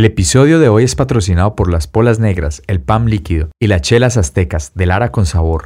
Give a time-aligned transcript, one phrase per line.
[0.00, 3.82] El episodio de hoy es patrocinado por las polas negras, el PAM líquido y las
[3.82, 5.64] chelas aztecas de Lara con sabor.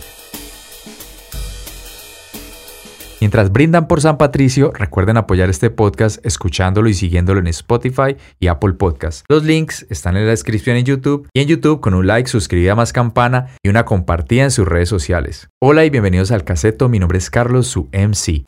[3.21, 8.49] Mientras brindan por San Patricio, recuerden apoyar este podcast escuchándolo y siguiéndolo en Spotify y
[8.49, 9.25] Apple Podcast.
[9.29, 12.75] Los links están en la descripción en YouTube y en YouTube con un like, suscribida
[12.75, 15.48] más campana y una compartida en sus redes sociales.
[15.62, 18.45] Hola y bienvenidos al caseto, mi nombre es Carlos, su MC.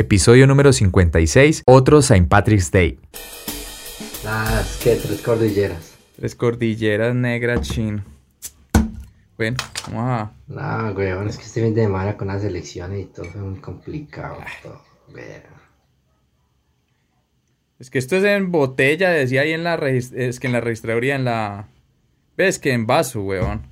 [0.00, 2.28] Episodio número 56, otro St.
[2.28, 3.00] Patrick's Day.
[4.24, 5.94] Ah, es que tres cordilleras.
[6.14, 8.04] Tres cordilleras negras chino.
[9.36, 9.56] Bueno,
[9.88, 10.32] vamos a...
[10.46, 13.58] No, weón, es que este fin de semana con las elecciones y todo fue muy
[13.58, 14.38] complicado.
[14.62, 14.80] Todo,
[15.12, 15.42] weón.
[17.80, 21.16] Es que esto es en botella, decía ahí en la es que en la registraduría,
[21.16, 21.66] en la...
[22.36, 22.60] ¿Ves?
[22.60, 23.62] Que en vaso, weón.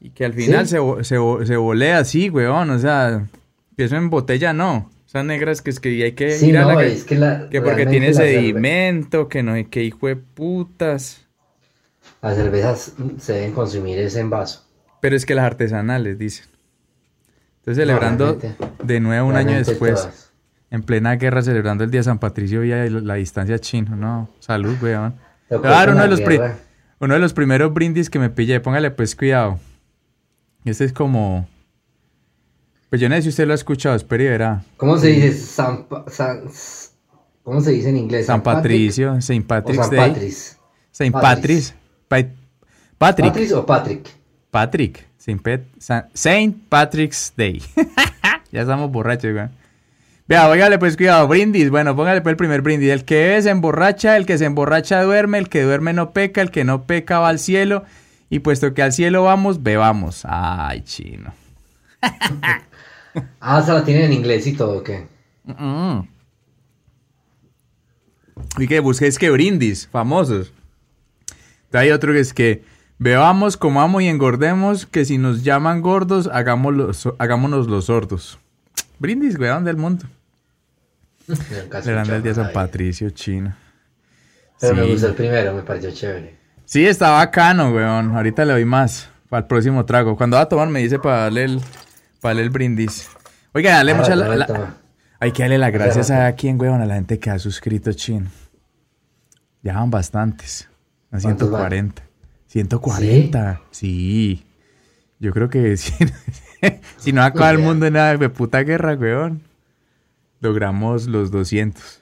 [0.00, 0.76] Y que al final ¿Sí?
[0.76, 2.70] se, se, se volea así, weón.
[2.70, 3.26] O sea,
[3.78, 4.90] que eso en botella no.
[5.06, 6.84] Esas negras que es que hay que Sí, ir a no, la...
[6.84, 7.48] es que la.
[7.48, 11.24] que porque tiene cerve- sedimento, que no hay que hijo de putas.
[12.20, 14.66] Las cervezas mm, se deben consumir es en vaso.
[15.00, 16.46] Pero es que las artesanales, dicen.
[17.60, 18.36] Entonces celebrando
[18.82, 19.94] de nuevo un año después.
[19.94, 20.32] todas.
[20.70, 24.76] En plena guerra celebrando el día de San Patricio y la, distancia chino, no, salud,
[24.82, 25.14] weón.
[25.48, 26.50] Que Claro, con uno de, los
[26.98, 29.60] uno de los primeros brindis que me pillé, póngale pues cuidado.
[30.64, 31.48] Este es como...
[32.90, 34.62] Pues yo no sé si usted lo ha escuchado, espere y verá.
[34.76, 35.32] ¿Cómo se dice?
[35.34, 36.44] San, San-
[37.42, 38.26] ¿Cómo se dice en inglés?
[38.26, 40.10] San Patrick Patricio, Saint Patrick's San Day.
[40.10, 40.56] Patrice.
[40.90, 41.14] Saint.
[41.14, 41.74] Patrick's.
[42.08, 42.24] Pa-
[42.98, 43.28] Patrick.
[43.28, 44.08] ¿Patrice o Patrick?
[44.50, 45.06] Patrick.
[45.18, 47.62] Saint, Pat- Sa- Saint Patrick's Day.
[48.52, 49.46] ya estamos borrachos, güey.
[50.26, 51.70] Vea, óigale pues cuidado, brindis.
[51.70, 52.90] Bueno, póngale pues el primer brindis.
[52.90, 56.50] El que se emborracha, el que se emborracha duerme, el que duerme no peca, el
[56.50, 57.84] que no peca va al cielo.
[58.30, 60.22] Y puesto que al cielo vamos, bebamos.
[60.28, 61.32] Ay, chino.
[63.40, 65.06] Ah, se la tienen en inglés y todo, ¿o ¿qué?
[65.44, 66.00] Mm.
[68.58, 70.52] Y que busquéis que brindis, famosos.
[71.72, 72.64] Hay otro que es que
[72.98, 76.24] bebamos, comamos y engordemos, que si nos llaman gordos,
[76.96, 78.38] so- hagámonos los sordos.
[78.98, 80.06] Brindis, weón, del mundo.
[81.26, 82.52] Celebrando el día San.
[82.52, 83.54] Patricio, chino.
[84.60, 86.36] Pero me gustó el primero, me pareció chévere.
[86.64, 88.16] Sí, está bacano, weón.
[88.16, 90.16] Ahorita le doy más para el próximo trago.
[90.16, 91.60] Cuando va a tomar me dice para darle el,
[92.20, 93.08] para darle el brindis.
[93.58, 94.14] Oiga, dale mucha...
[94.14, 94.74] no la- la-.
[95.20, 98.30] Hay que darle las gracias a quien, weón, a la gente que ha suscrito, chino.
[99.62, 100.68] Ya van bastantes.
[101.10, 102.02] A ¿Cuántos 140.
[102.46, 103.60] 140.
[103.72, 104.46] Sí.
[105.18, 105.92] Yo creo que si,
[106.98, 109.42] si no acaba el mundo en nada de puta guerra, weón.
[110.40, 112.00] Logramos los 200.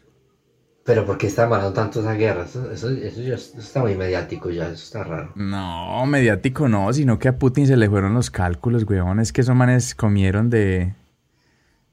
[0.84, 2.45] Pero ¿por qué está amarrando tanto esa guerra?
[2.45, 5.33] Eso, eso, eso ya eso está muy mediático ya, eso está raro.
[5.34, 9.21] No, mediático no, sino que a Putin se le fueron los cálculos, weón.
[9.21, 10.95] Es que esos manes comieron de...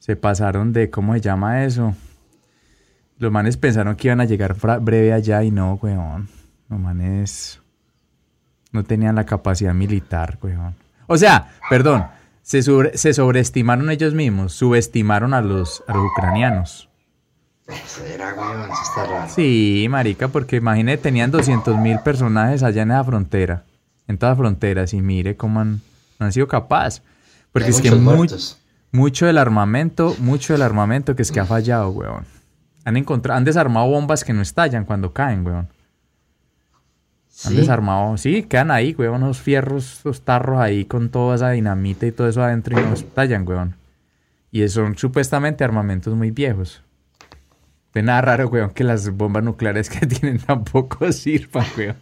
[0.04, 0.90] Se pasaron de...
[0.90, 1.96] ¿Cómo se llama eso?
[3.20, 6.28] Los manes pensaron que iban a llegar breve allá y no, weón.
[6.68, 7.62] Los manes
[8.74, 10.76] no tenían la capacidad militar, weón.
[11.08, 12.06] O sea, perdón,
[12.42, 16.90] se, sobre- se sobreestimaron ellos mismos, subestimaron a los, a los ucranianos.
[18.14, 19.32] Era, weón, eso está raro.
[19.34, 23.64] Sí, marica, porque imagínate, tenían 200 mil personajes allá en esa frontera,
[24.10, 25.80] en todas las fronteras, y mire cómo han,
[26.20, 27.02] no han sido capaces.
[27.54, 28.60] Porque Hay es que muchos.
[28.94, 32.26] Mucho del armamento, mucho del armamento que es que ha fallado, weón.
[32.86, 35.68] Han encontrado, han desarmado bombas que no estallan cuando caen, weón.
[37.46, 41.50] Han Sí, desarmado, sí, quedan ahí, weón, unos fierros, esos tarros ahí con toda esa
[41.50, 43.76] dinamita y todo eso adentro y no estallan, weón.
[44.52, 46.84] Y son supuestamente armamentos muy viejos.
[47.94, 51.96] De nada raro, weón, que las bombas nucleares que tienen tampoco sirvan, weón.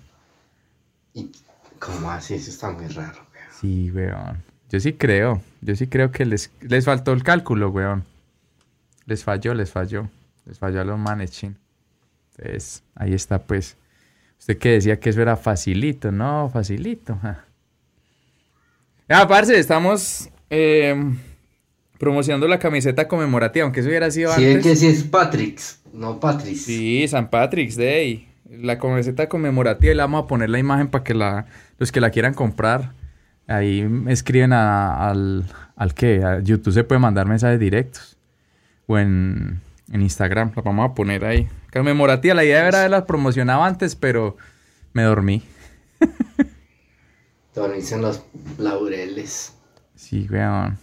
[1.13, 1.31] y-
[1.79, 2.35] ¿Cómo así?
[2.35, 3.47] Eso está muy raro, weón.
[3.59, 4.43] Sí, weón.
[4.71, 5.41] Yo sí creo.
[5.61, 8.05] Yo sí creo que les, les faltó el cálculo, weón.
[9.05, 10.09] Les falló, les falló.
[10.45, 11.57] Les falló a los manes, chin.
[12.37, 13.77] Entonces, ahí está, pues.
[14.39, 16.49] Usted que decía que eso era facilito, ¿no?
[16.51, 17.15] Facilito.
[17.21, 17.45] ja.
[19.09, 20.95] Ah, parce, estamos eh,
[21.99, 24.63] promocionando la camiseta conmemorativa, aunque eso hubiera sido Sí, es antes.
[24.71, 26.63] que sí es Patrick's, no Patrice.
[26.63, 28.29] Sí, San Patrick's Day.
[28.49, 31.45] La camiseta conmemorativa y le vamos a poner la imagen para que la,
[31.77, 32.93] los que la quieran comprar,
[33.51, 35.45] ahí escriben a- al,
[35.75, 38.17] al que, a YouTube se puede mandar mensajes directos.
[38.87, 39.61] O en,
[39.91, 41.47] en Instagram, la vamos a poner ahí.
[41.71, 44.35] Conmemorativa, la idea era haberla promocionado antes, pero
[44.93, 45.41] me dormí.
[47.55, 48.23] Dormirse los
[48.57, 49.55] laureles.
[49.95, 50.77] Sí, weón.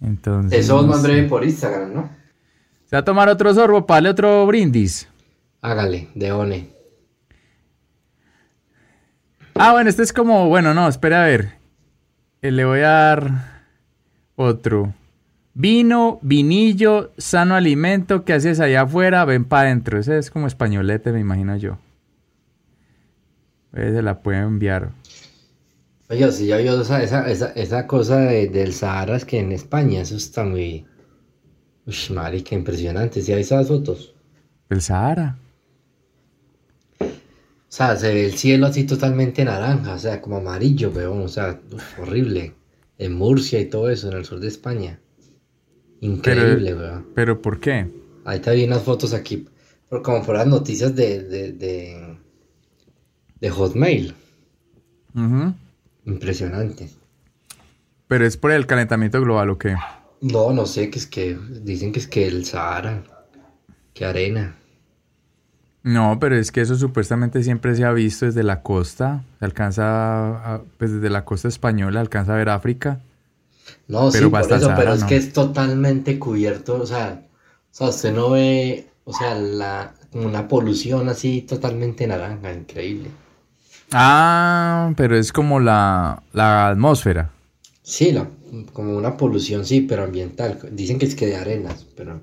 [0.00, 0.60] Entonces.
[0.60, 1.28] Eso no mandaré sé.
[1.28, 2.10] por Instagram, ¿no?
[2.86, 5.08] ¿Se va a tomar otro sorbo para darle otro brindis?
[5.60, 6.70] Hágale, de one.
[9.54, 11.52] Ah, bueno, este es como, bueno, no, espera a ver.
[12.40, 13.62] Eh, le voy a dar
[14.36, 14.94] otro.
[15.54, 19.24] Vino, vinillo, sano alimento, ¿qué haces allá afuera?
[19.24, 19.98] Ven para adentro.
[19.98, 21.78] Ese es como españolete, me imagino yo.
[23.74, 24.90] Se la pueden enviar.
[26.10, 29.52] Oye, si ya vio esa, esa, esa, esa cosa de- del Sahara, es que en
[29.52, 30.86] España eso está muy...
[31.86, 33.22] Uy, marica, impresionante.
[33.22, 34.14] ¿Sí hay esas fotos?
[34.68, 35.36] El Sahara.
[37.72, 41.28] O sea, se ve el cielo así totalmente naranja, o sea, como amarillo, weón, o
[41.28, 42.52] sea, uf, horrible.
[42.98, 45.00] En Murcia y todo eso, en el sur de España.
[46.02, 47.06] Increíble, weón.
[47.14, 47.88] ¿Pero por qué?
[48.26, 49.46] Ahí te vi unas fotos aquí,
[49.88, 52.18] por- como por las noticias de, de, de,
[53.40, 54.14] de Hotmail.
[55.14, 55.54] Ujú.
[56.04, 56.90] Impresionante.
[58.06, 59.76] ¿Pero es por el calentamiento global o qué?
[60.20, 63.02] No, no sé, que es que dicen que es que el Sahara,
[63.94, 64.58] que arena.
[65.84, 69.24] No, pero es que eso supuestamente siempre se ha visto desde la costa.
[69.40, 73.00] Se alcanza, a- pues desde la costa española, alcanza a ver África.
[73.88, 75.06] No, Pero sí, por pero es ¿no?
[75.08, 77.22] que es totalmente cubierto, o sea,
[77.70, 83.10] o sea, usted no ve, o sea, la, como una polución así totalmente naranja, increíble.
[83.92, 87.30] Ah, pero es como la, la atmósfera.
[87.84, 88.28] Sí, la,
[88.72, 90.58] como una polución, sí, pero ambiental.
[90.72, 92.20] Dicen que es que de arenas, pero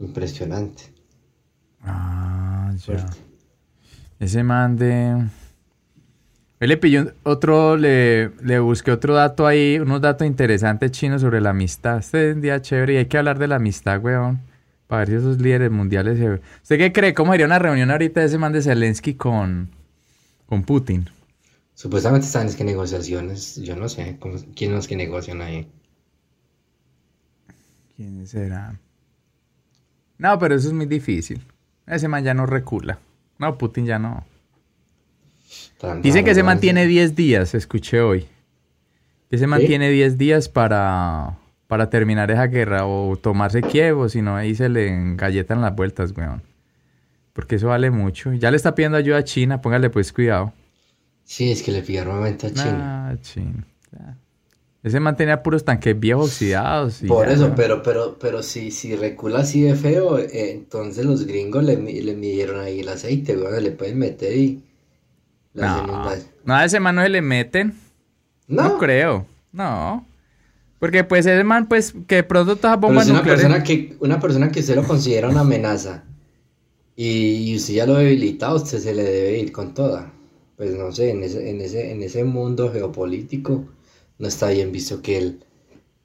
[0.00, 0.92] impresionante.
[1.84, 2.45] Ah,
[2.78, 3.16] Fuerte.
[4.18, 5.26] Ese man de...
[6.58, 11.40] Él le pilló otro, le, le busqué otro dato ahí, unos datos interesantes chinos sobre
[11.42, 11.98] la amistad.
[11.98, 14.40] Este es un día chévere y hay que hablar de la amistad, weón.
[14.86, 16.40] Para ver si esos líderes mundiales se...
[16.62, 17.12] ¿Usted qué cree?
[17.12, 19.68] ¿Cómo sería una reunión ahorita de ese man de Zelensky con,
[20.46, 21.10] con Putin?
[21.74, 25.68] Supuestamente están es que negociaciones, yo no sé, cómo- quién es que negocian ahí.
[27.96, 28.78] ¿Quién será?
[30.18, 31.42] No, pero eso es muy difícil.
[31.86, 32.98] Ese man ya no recula.
[33.38, 34.24] No, Putin ya no.
[35.78, 38.26] Tan Dicen que se mantiene 10 días, escuché hoy.
[39.30, 44.22] Que se mantiene 10 días para, para terminar esa guerra o tomarse Kiev, o si
[44.22, 46.42] no, ahí se le engalletan las vueltas, weón.
[47.32, 48.32] Porque eso vale mucho.
[48.32, 50.52] Ya le está pidiendo ayuda a China, póngale pues cuidado.
[51.24, 53.08] Sí, es que le pide armamento a China.
[53.10, 53.66] Ah, China.
[54.86, 57.02] Ese mantenía puros tanques viejos oxidados.
[57.02, 61.04] y Por ya, eso, pero, pero, pero si, si recula así de feo, eh, entonces
[61.04, 64.62] los gringos le, le midieron ahí el aceite, weón, le pueden meter y
[65.54, 65.82] No,
[66.44, 67.74] no, a ese man no se le meten.
[68.48, 69.26] No, No, creo.
[69.52, 70.06] No.
[70.78, 73.42] Porque pues ese man, pues, que de pronto todas las pero bombas es una nucleares...
[73.44, 76.04] persona que, una persona que usted lo considera una amenaza
[76.96, 80.12] y, y usted ya lo debilita, usted se le debe ir con toda.
[80.56, 83.66] Pues no sé, en ese, en ese, en ese mundo geopolítico
[84.18, 85.44] no está bien visto que él,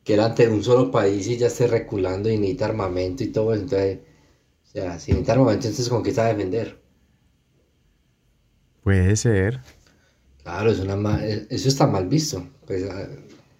[0.03, 3.53] que él ante un solo país y ya esté reculando y necesita armamento y todo
[3.53, 3.63] eso.
[3.63, 3.99] Entonces,
[4.65, 6.79] o sea, si necesita armamento, entonces con qué está a defender.
[8.83, 9.61] Puede ser.
[10.43, 12.47] Claro, es una ma- eso está mal visto.
[12.65, 13.07] Pues, ah,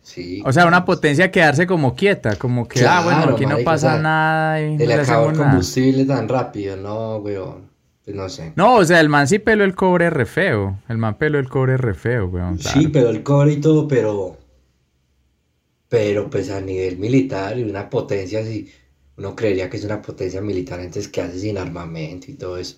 [0.01, 0.41] sí.
[0.45, 3.95] O sea, una potencia quedarse como quieta, como que, ah, bueno, Claro, aquí no pasa
[3.95, 5.37] o sea, nada y no le le acabó el nada.
[5.37, 7.69] combustible tan rápido, no, weón.
[8.03, 8.53] Pues no sé.
[8.55, 10.79] No, o sea, el man sí peló el cobre re feo.
[10.87, 12.59] El man peló el cobre re feo, weón.
[12.59, 14.37] Sí, pero el cobre y todo, pero.
[15.91, 18.71] Pero pues a nivel militar y una potencia así.
[19.17, 22.77] Uno creería que es una potencia militar, entonces que hace sin armamento y todo eso.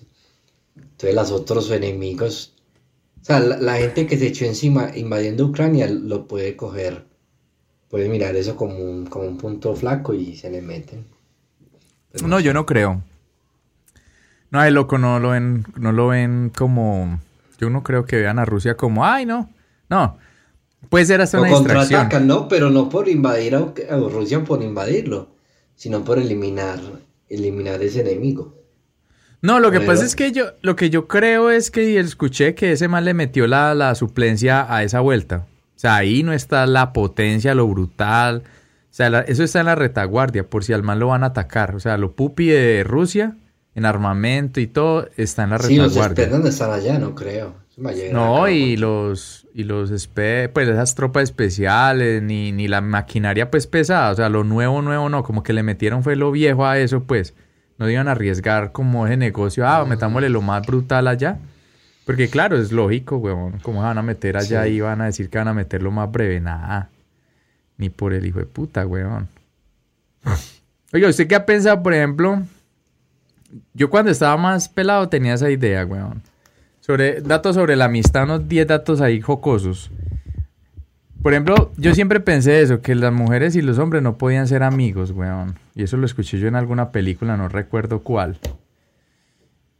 [0.74, 2.56] Entonces los otros enemigos.
[3.22, 7.06] O sea, la, la gente que se echó encima invadiendo Ucrania lo puede coger.
[7.88, 11.06] Puede mirar eso como un, como un punto flaco y se le meten.
[12.10, 13.00] Pues No, yo no creo.
[14.50, 17.20] No, ay, loco, no lo ven, no lo ven como...
[17.58, 19.50] Yo no creo que vean a Rusia como, ay, no.
[19.88, 20.18] No.
[20.88, 21.80] Puede ser hasta Lo una distracción.
[22.00, 22.48] contraatacan, ¿no?
[22.48, 23.58] Pero no por invadir a,
[23.90, 25.34] a Rusia por invadirlo,
[25.74, 26.78] sino por eliminar,
[27.28, 28.54] eliminar ese enemigo.
[29.42, 32.54] No, lo que Pero- pasa es que yo, lo que yo creo es que escuché
[32.54, 35.46] que ese man le metió la, la suplencia a esa vuelta.
[35.76, 38.42] O sea, ahí no está la potencia, lo brutal.
[38.46, 41.26] O sea, la- eso está en la retaguardia, por si al man lo van a
[41.26, 41.74] atacar.
[41.74, 43.36] O sea, lo pupi de Rusia,
[43.74, 46.24] en armamento y todo, está en la Sí, los retaguardia.
[46.24, 47.54] expertos no están allá, no creo.
[47.74, 49.90] Se No, y los, y los
[50.52, 55.08] pues esas tropas especiales, ni, ni la maquinaria pues pesada, o sea, lo nuevo, nuevo
[55.08, 57.34] no, como que le metieron fue lo viejo a eso, pues,
[57.78, 61.38] no iban a arriesgar como ese negocio, ah, metámosle lo más brutal allá,
[62.06, 64.70] porque claro, es lógico, weón, como van a meter allá Sí.
[64.70, 66.90] y van a decir que van a meter lo más breve, nada,
[67.76, 69.26] ni por el hijo de puta, weón.
[70.92, 72.40] Oiga, ¿usted qué ha pensado, por ejemplo?
[73.72, 76.22] Yo cuando estaba más pelado tenía esa idea, weón.
[76.84, 79.90] Sobre datos sobre la amistad, unos 10 datos ahí jocosos.
[81.22, 84.62] Por ejemplo, yo siempre pensé eso, que las mujeres y los hombres no podían ser
[84.62, 85.58] amigos, weón.
[85.74, 88.38] Y eso lo escuché yo en alguna película, no recuerdo cuál.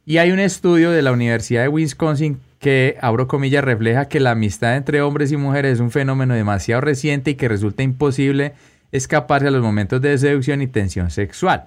[0.03, 4.31] Y hay un estudio de la Universidad de Wisconsin que, abro comillas, refleja que la
[4.31, 8.53] amistad entre hombres y mujeres es un fenómeno demasiado reciente y que resulta imposible
[8.91, 11.65] escaparse a los momentos de seducción y tensión sexual.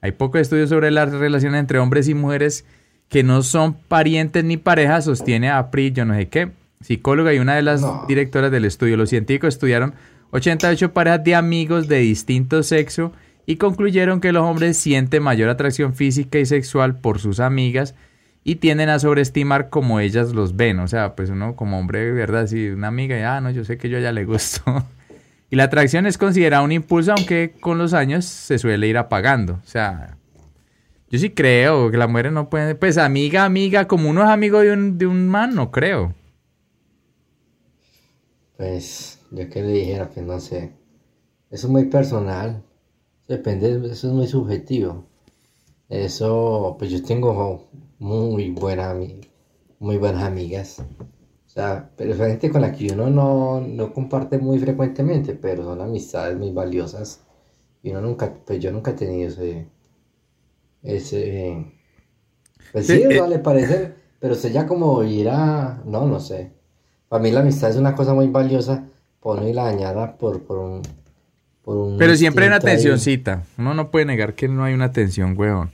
[0.00, 2.64] Hay pocos estudios sobre las relaciones entre hombres y mujeres
[3.10, 7.56] que no son parientes ni parejas, sostiene Apri, yo no sé qué, psicóloga y una
[7.56, 8.04] de las No.
[8.08, 8.96] directoras del estudio.
[8.96, 9.92] Los científicos estudiaron
[10.30, 13.12] 88 parejas de amigos de distinto sexo
[13.46, 17.94] y concluyeron que los hombres sienten mayor atracción física y sexual por sus amigas
[18.44, 20.78] y tienden a sobreestimar como ellas los ven.
[20.78, 22.46] O sea, pues uno como hombre, ¿verdad?
[22.46, 24.62] Si una amiga, y, ah, no, yo sé que yo ya le gusto.
[25.50, 29.54] y la atracción es considerada un impulso, aunque con los años se suele ir apagando.
[29.54, 30.16] O sea,
[31.10, 34.60] yo sí creo que las mujeres no pueden, pues amiga, amiga, como uno es amigo
[34.60, 36.14] de un, de un man, no creo.
[38.56, 40.72] Pues, yo que le dijera, pues no sé.
[41.50, 42.62] Eso es muy personal.
[43.26, 45.04] Depende, eso es muy subjetivo.
[45.88, 48.94] Eso, pues yo tengo muy buena,
[49.80, 50.78] buenas amigas.
[51.46, 55.64] O sea, pero es gente con la que uno no, no comparte muy frecuentemente, pero
[55.64, 57.24] son amistades muy valiosas.
[57.82, 59.66] Y uno nunca, pues yo nunca he tenido ese,
[60.82, 61.72] ese,
[62.72, 63.28] pues Sí, sí, o sea, eh.
[63.28, 66.52] le parece, pero usted ya como ir a, no, no sé.
[67.08, 68.88] Para mí la amistad es una cosa muy valiosa,
[69.20, 70.82] por no irla a dañar por, por un,
[71.62, 72.60] por un Pero siempre hay una ahí.
[72.60, 73.44] tensioncita.
[73.58, 75.70] Uno no puede negar que no hay una tensión, weón.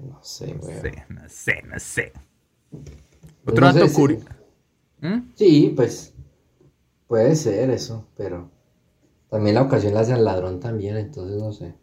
[0.00, 2.12] No sé, No sé, no sé, no sé.
[3.44, 4.26] Pues Otro no sé dato curioso.
[5.34, 6.14] Sí, pues
[7.08, 8.50] puede ser eso, pero
[9.30, 11.74] también la ocasión la hace al ladrón también, entonces no sé.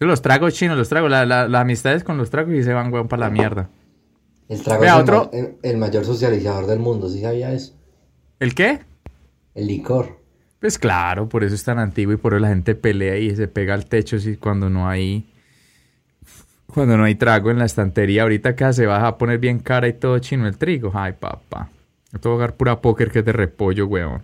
[0.00, 2.92] Los tragos chinos, los tragos, la- la- las amistades con los tragos y se van,
[2.92, 3.68] weón, para la mierda.
[4.48, 7.74] El trago Vea, es el, otro- ma- el- mayor socializador del mundo, ¿sí sabía eso?
[8.38, 8.80] ¿El qué?
[9.54, 10.18] El licor.
[10.60, 13.48] Pues claro, por eso es tan antiguo y por eso la gente pelea y se
[13.48, 15.28] pega al techo si cuando no hay
[16.66, 18.22] cuando no hay trago en la estantería.
[18.22, 20.92] Ahorita que se va a poner bien cara y todo chino el trigo.
[20.94, 21.70] Ay, papá.
[22.12, 24.22] Yo tengo que jugar pura póker que es de repollo, weón.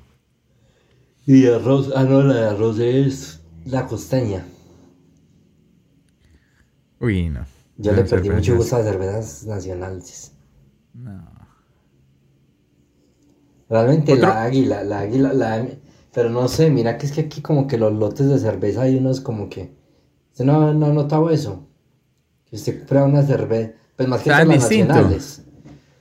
[1.27, 4.45] Y arroz, ah no, la de arroz es la costeña.
[7.05, 7.45] Uy, no.
[7.77, 10.33] Yo No, le perdí mucho gusto a las cervezas nacionales.
[10.95, 11.23] No.
[13.69, 15.67] Realmente Otro- la águila, la águila, la...
[16.13, 18.97] Pero no sé, mira que es que aquí como que los lotes de cerveza hay
[18.97, 19.77] unos como que...
[20.31, 21.67] ¿Usted no, no ha notado eso?
[22.45, 25.43] Que usted prueba una cerveza, pues más que todas las nacionales.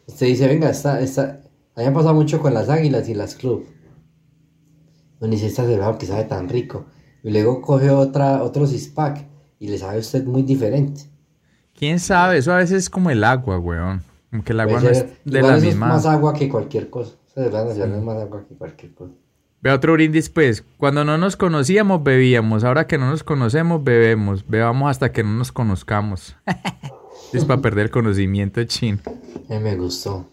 [0.07, 1.41] Usted dice, venga, esta, esta...
[1.75, 3.65] A mí me ha pasado mucho con las águilas y las club.
[5.19, 6.85] Uno dice, esta cerveza que sabe tan rico.
[7.23, 9.32] Y luego coge otra, otro six-pack
[9.63, 11.03] y le sabe a usted muy diferente.
[11.73, 12.37] ¿Quién sabe?
[12.37, 14.01] Eso a veces es como el agua, weón.
[14.29, 15.69] Como que el agua Puede no ser- es de la misma.
[15.69, 17.13] es más agua que cualquier cosa.
[17.27, 19.13] Esa cerveza nacional es más agua que cualquier cosa.
[19.61, 20.65] Ve otro brindis, pues.
[20.77, 22.65] Cuando no nos conocíamos, bebíamos.
[22.65, 24.45] Ahora que no nos conocemos, bebemos.
[24.45, 26.35] Bebamos hasta que no nos conozcamos.
[27.33, 28.99] es para perder conocimiento chino.
[29.49, 30.29] A mí me gustó.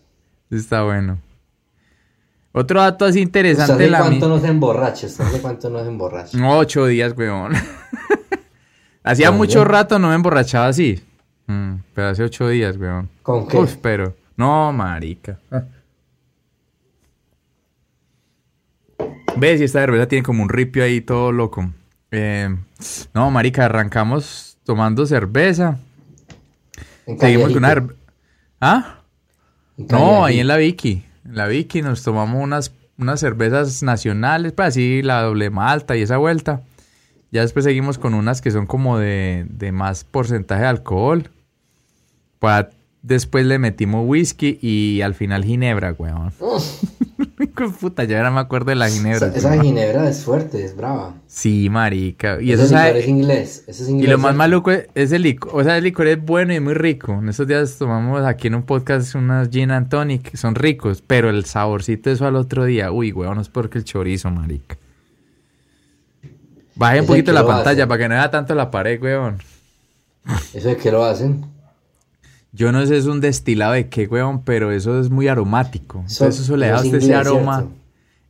[0.50, 1.18] Está bueno.
[2.52, 3.88] Otro dato así ¿Usted interesante.
[3.88, 5.06] La cuánto mi- no se emborracha?
[5.06, 6.36] ¿Usted hace cuánto no se emborracha?
[6.58, 7.52] Ocho días, weón.
[9.10, 11.02] Hacía ¿Con mucho rato no me emborrachaba así.
[11.48, 13.08] Mm, pero hace ocho días, weón.
[13.24, 13.56] ¿Con qué?
[13.56, 14.14] Uf, pero.
[14.36, 15.36] No, marica.
[19.36, 21.72] Ves, si esta cerveza tiene como un ripio ahí todo loco.
[22.12, 22.54] Eh,
[23.12, 25.78] no, marica, arrancamos tomando cerveza.
[27.06, 27.88] En Seguimos con una
[28.60, 29.00] ¿Ah?
[29.76, 31.04] No, ahí en la Vicky.
[31.24, 36.02] En la Vicky nos tomamos unas, unas cervezas nacionales, pues así la doble malta y
[36.02, 36.62] esa vuelta.
[37.32, 41.30] Ya después seguimos con unas que son como de, de más porcentaje de alcohol.
[42.38, 42.70] Para-
[43.02, 46.32] después le metimos whisky y al final ginebra, weón.
[47.80, 49.28] Puta, ya ahora me acuerdo de la ginebra.
[49.28, 51.14] Esa, ginebra es fuerte, es brava.
[51.26, 52.40] Sí, marica.
[52.40, 53.64] Y eso sabe- es inglés.
[53.66, 54.32] Es y lo más ¿cierto?
[54.38, 55.50] maluco es, es el licor.
[55.54, 57.12] O sea, el licor es bueno y muy rico.
[57.12, 60.34] En estos días tomamos aquí en un podcast unas gin and tonic.
[60.36, 62.92] Son ricos, pero el saborcito de eso al otro día.
[62.92, 64.76] Uy, weón, no es porque el chorizo, marica.
[66.80, 69.38] Baje un poquito que la lo pantalla para que no vea tanto la pared, weón.
[70.54, 71.44] ¿Eso de qué lo hacen?
[72.52, 75.98] Yo no sé es un destilado de qué, weón, pero eso es muy aromático.
[75.98, 77.56] Entonces eso le da a es usted ese aroma.
[77.58, 77.74] ¿cierto?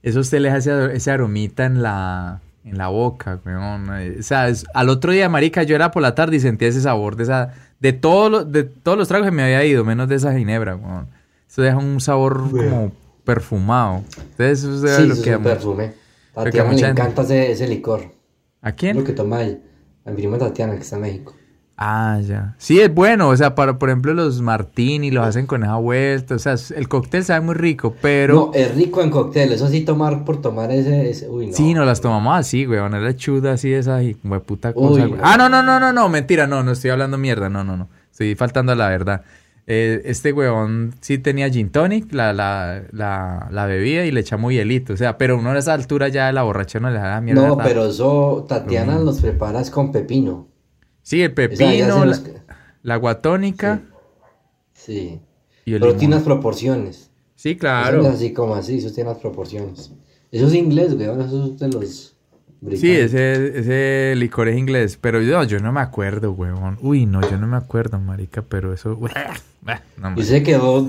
[0.03, 3.89] Eso usted le da ese, ese aromita en la, en la boca, weón.
[4.19, 6.81] O sea, es- al otro día, marica, yo era por la tarde y sentía ese
[6.83, 7.55] sabor de esa...
[7.81, 10.75] De, todos los- de todos los tragos que me había ido, menos de esa ginebra,
[10.77, 11.07] weón.
[11.49, 12.93] Eso deja un sabor como
[13.25, 14.03] perfumado.
[14.17, 15.31] Entonces eso es Sí, lo eso que...
[15.31, 15.93] es un perfume.
[16.37, 18.20] lo que mucha le gente- encanta ese, ese licor.
[18.63, 18.97] ¿A quién?
[18.97, 19.61] lo que toma el,
[20.05, 21.35] a mi prima Tatiana, que está en México.
[21.83, 22.55] Ah, ya.
[22.59, 23.31] Sí, es bueno.
[23.31, 26.35] O sea, para, por ejemplo, los martini los hacen con esa vuelta.
[26.35, 28.35] O sea, el cóctel sabe muy rico, pero...
[28.35, 29.51] No, es rico en cóctel.
[29.51, 31.09] Eso sí, tomar por tomar ese.
[31.09, 31.53] ese uy, no.
[31.55, 32.81] Sí, nos las tomamos así, güey.
[32.81, 35.05] Una lechuda así, esa y de puta cosa.
[35.05, 35.23] Uy, güey.
[35.23, 35.27] no.
[35.27, 37.89] Ah, no, no, no, no, no, mentira, no, no estoy hablando mierda, no, no, no.
[38.11, 39.23] Estoy faltando a la verdad.
[39.67, 44.53] Eh, este weón sí tenía gin tonic, la, la, la, la bebía y le echamos
[44.53, 44.93] hielito.
[44.95, 47.47] O sea, pero uno a esa altura ya de la borracha no le da mierda.
[47.47, 49.05] No, pero eso Tatiana Mm.
[49.05, 50.49] los preparas con pepino.
[51.03, 52.23] Sí, el pepino, la, los-
[52.83, 53.83] la guatónica
[54.73, 55.21] Sí.
[55.65, 57.11] y el Pero tiene unas proporciones.
[57.37, 58.03] Sí, Eso claro.
[58.03, 59.93] no es así como así, eso tiene unas proporciones.
[60.31, 62.17] Eso es inglés, weón, eso es de los.
[62.77, 66.79] Sí, ese, ese licor es inglés, pero yo, yo no me acuerdo, weón.
[66.83, 68.99] Uy, no, yo no me acuerdo, marica, pero eso...
[69.97, 70.87] no, Y se quedó,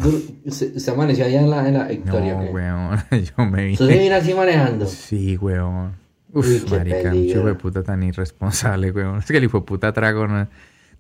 [0.50, 2.90] se, se amaneció allá en la, en la Victoria, no, weón.
[2.90, 4.00] weón, yo me se vine...
[4.00, 4.86] viene así manejando.
[4.86, 5.94] Sí, weón.
[6.34, 9.20] Uf, Uy, marica, un hijo de puta tan irresponsable, weón.
[9.20, 10.48] Es que el hijo de puta trago, no...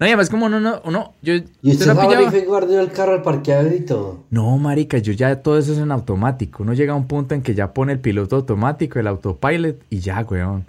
[0.01, 1.35] No, y además como uno, no, uno, yo...
[1.35, 4.23] Y ¿usted no y guardó el carro al parqueado y todo.
[4.31, 6.63] No, marica, yo ya todo eso es en automático.
[6.63, 9.99] Uno llega a un punto en que ya pone el piloto automático, el autopilot y
[9.99, 10.65] ya, weón.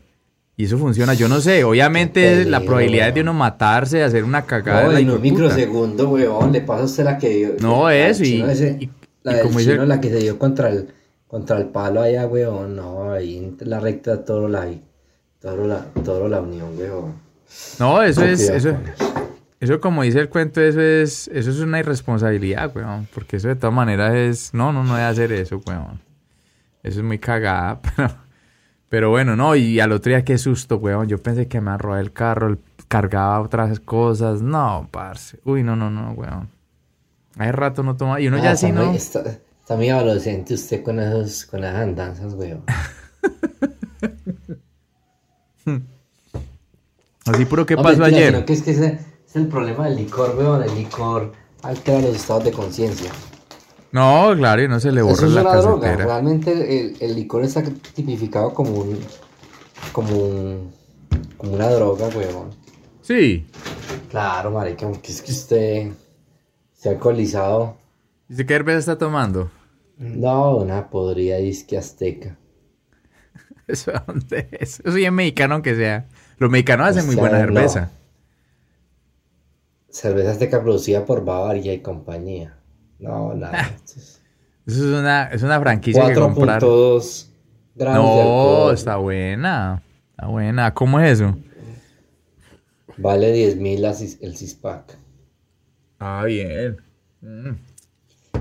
[0.54, 1.14] Y eso funciona.
[1.14, 3.28] Yo no sé, obviamente la probabilidad de weón.
[3.30, 4.82] uno matarse, de hacer una cagada...
[4.92, 7.48] No, en un microsegundo, weón, le pasa a usted la que dio.
[7.58, 8.90] No, la eso, y- ese- y-
[9.22, 10.88] la y del como dice- chino, la que se dio contra el,
[11.26, 12.76] contra el palo allá, weón.
[12.76, 14.68] No, ahí en la recta todo la,
[15.40, 17.14] todo la, todo la unión, weón.
[17.78, 18.46] No, eso es...
[18.50, 18.76] Eso,
[19.62, 19.81] eso.
[19.81, 23.07] como dice el cuento, eso es, eso es una irresponsabilidad, weón.
[23.14, 24.52] Porque eso de todas maneras es...
[24.54, 26.00] No, no, no debe hacer eso, weón.
[26.83, 28.23] Eso es muy cagada, pero...
[28.88, 31.09] Pero bueno, no, y al otro día qué susto, weón.
[31.09, 34.42] Yo pensé que me iban a robar el carro, el- cargaba otras cosas.
[34.42, 35.38] No, parce.
[35.45, 36.50] Uy, no, no, no, weón.
[37.38, 38.21] Hace rato no toma...
[38.21, 38.92] Y uno Ah, ya así, muy- ¿no?
[38.92, 39.23] Está,
[39.61, 42.64] está muy adolescente usted con, esos, con esas andanzas, weón.
[47.25, 48.45] Así puro que pasó mentira, ayer.
[48.45, 48.99] que es que ese
[49.32, 50.62] es el problema del licor, weón.
[50.62, 53.10] El licor altera los estados de conciencia.
[53.90, 55.96] No, claro, y no se le borra Eso es la una droga.
[55.96, 58.98] Realmente el, el licor está tipificado como un.
[59.92, 60.72] como un.
[61.38, 62.50] como una droga, weón.
[63.00, 63.46] Sí.
[64.10, 65.92] Claro, marica, que es que usted
[66.74, 67.78] se ha alcoholizado.
[68.28, 69.50] ¿Dice qué cerveza está tomando?
[69.96, 72.36] No, una podrida disque azteca.
[73.66, 74.80] ¿Eso dónde es?
[74.80, 76.06] Eso sí es mexicano aunque sea.
[76.36, 78.01] Los mexicanos hacen O muy buena no.
[79.92, 80.32] Cerveza.
[80.32, 82.58] Azteca producida por Bavaria y compañía.
[82.99, 83.76] No, nada.
[83.85, 84.11] Eso
[84.66, 86.62] es una, es una franquicia que comprar.
[86.62, 87.26] 4.2
[87.74, 88.74] gramos de No, alcohol.
[88.74, 89.83] está buena.
[90.11, 90.74] Está buena.
[90.74, 91.37] ¿Cómo es eso?
[92.96, 94.96] Vale 10 mil el six pack.
[95.98, 96.76] Ah, bien.
[97.20, 97.52] Mm.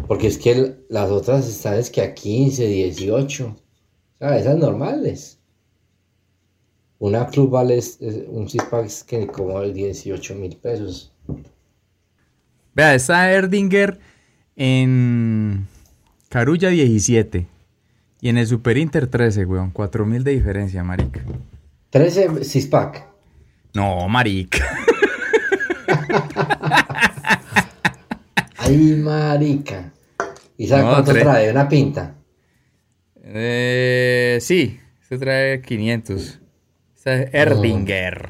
[0.08, 3.48] Porque es que el- las otras están es que a 15, 18.
[3.48, 3.56] O
[4.20, 5.40] sea, esas normales.
[7.00, 7.80] Una club vale
[8.28, 8.48] un
[8.86, 11.11] es que como 18 mil pesos.
[12.74, 14.00] Vea, está Erdinger
[14.56, 15.68] en
[16.30, 17.48] Carulla 17.
[18.22, 19.72] Y en el Super Inter 13, weón.
[19.72, 21.22] 4000 de diferencia, marica.
[21.90, 23.06] 13 six pack.
[23.74, 24.64] No, marica.
[28.58, 29.92] Ay, marica.
[30.58, 31.50] ¿Y sabe No, cuánto trae?
[31.52, 32.16] Una pinta.
[33.24, 36.40] Eh, sí, se trae 500.
[36.96, 38.30] Esta es Erdinger.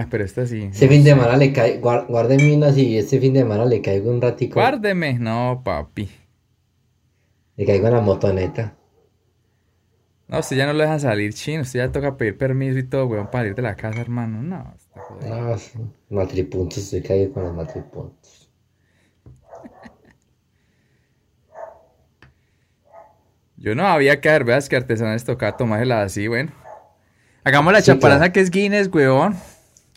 [0.00, 0.68] Ah, pero esta sí.
[0.70, 4.10] Este fin de semana le cae, guarde minas y este fin de semana le caigo
[4.10, 4.54] un ratico.
[4.60, 5.18] Guárdeme.
[5.18, 6.08] No, papi.
[7.56, 8.76] Le caigo en la motoneta.
[10.28, 11.62] No, usted ya no lo deja salir chino.
[11.62, 14.40] Usted ya toca pedir permiso y todo, weón, para salir de la casa, hermano.
[14.42, 15.00] No, está.
[15.28, 15.78] No, sí,
[16.10, 18.52] matripuntos, estoy caído con los matripuntos.
[23.56, 26.52] Yo no había que ver, veas que artesanales tocaba tomársela así, bueno.
[27.42, 28.32] Hagamos la Sí, chaparaza claro.
[28.32, 29.34] que es Guinness, weón.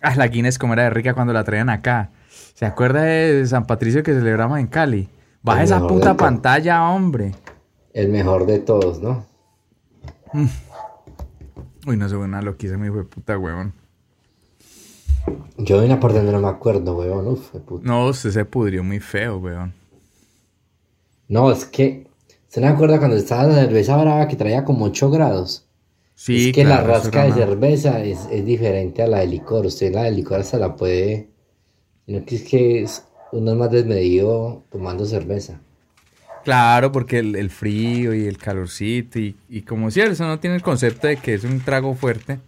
[0.04, 2.10] Ah, la Guinness como era de rica cuando la traían acá.
[2.56, 5.10] ¿Se acuerda de San Patricio que celebramos en Cali?
[5.44, 7.36] Baja El esa puta pantalla, hombre.
[7.94, 9.26] El mejor de todos, ¿no?
[11.86, 13.74] Uy, no se ve una loquiza, mi hijo de puta, weón.
[15.58, 17.28] Yo vi una parte donde no me acuerdo, weón.
[17.28, 17.88] Uf, de puta.
[17.88, 19.74] No, usted se pudrió muy feo, weón.
[21.28, 22.08] No, es que.
[22.48, 25.71] ¿Se me acuerda cuando estaba la cerveza brava que traía como 8 grados?
[26.16, 29.66] Sí, es que claro, la rasca de cerveza es, es diferente a la de licor.
[29.66, 31.30] Usted la de licor hasta la puede.
[32.06, 35.60] Sino que es que es- uno es más desmedido tomando cerveza.
[36.44, 40.56] Claro, porque el, el frío y el calorcito y, y como si eso no tiene
[40.56, 42.40] el concepto de que es un trago fuerte.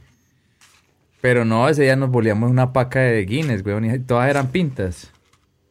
[1.22, 5.10] Pero no, ese día nos volvíamos una paca de Guinness, weón, y todas eran pintas.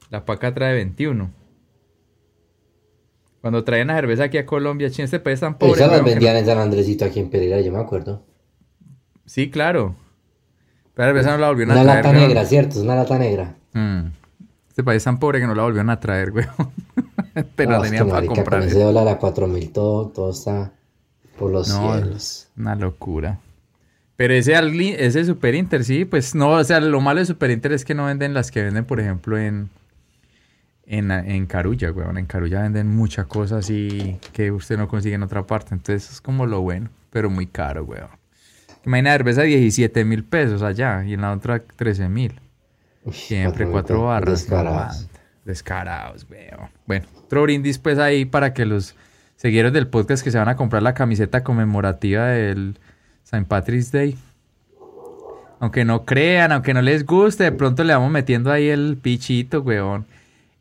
[0.09, 1.31] La paca trae 21.
[3.43, 5.75] Cuando traían la cerveza aquí a Colombia, ching, este país tan pobre.
[5.75, 8.23] Esas las vendían en San Andresito aquí en Pereira, yo me acuerdo.
[9.27, 9.95] Sí, claro.
[10.95, 12.05] Pero la cerveza no la volvieron Una a traer.
[12.05, 12.29] lata weón.
[12.29, 12.71] negra, ¿cierto?
[12.79, 13.55] Es una lata negra.
[13.75, 14.07] Mm.
[14.69, 16.49] Este país tan pobre que no la volvieron a traer, weón.
[17.57, 18.61] Pero No, la tenían para marica, comprar.
[18.61, 20.73] Con ese dólar a 4000 todo, todo está
[21.39, 22.49] por los No, cielos.
[22.57, 23.39] Una locura.
[24.17, 24.55] Pero ese,
[25.05, 27.95] ese Super Inter, sí, pues no, o sea, lo malo de Super Inter es que
[27.95, 29.69] no venden las que venden, por ejemplo, en,
[30.87, 32.18] en, en Carulla, weón.
[32.18, 35.75] En Carulla venden muchas cosas así que usted no consigue en otra parte.
[35.75, 38.09] Entonces es como lo bueno, pero muy caro, weón.
[38.85, 42.40] Imagina cerveza 17 mil pesos allá y en la otra 13 mil.
[43.11, 44.42] Siempre cuatro barras.
[44.42, 45.09] Descarados.
[45.45, 46.71] Descarados, weón.
[46.87, 48.95] Bueno, otro brindis pues ahí para que los
[49.37, 52.79] seguidores del podcast que se van a comprar la camiseta conmemorativa del
[53.25, 53.45] St.
[53.47, 54.16] Patrick's Day.
[55.59, 59.61] Aunque no crean, aunque no les guste, de pronto le vamos metiendo ahí el pichito,
[59.61, 60.07] weón.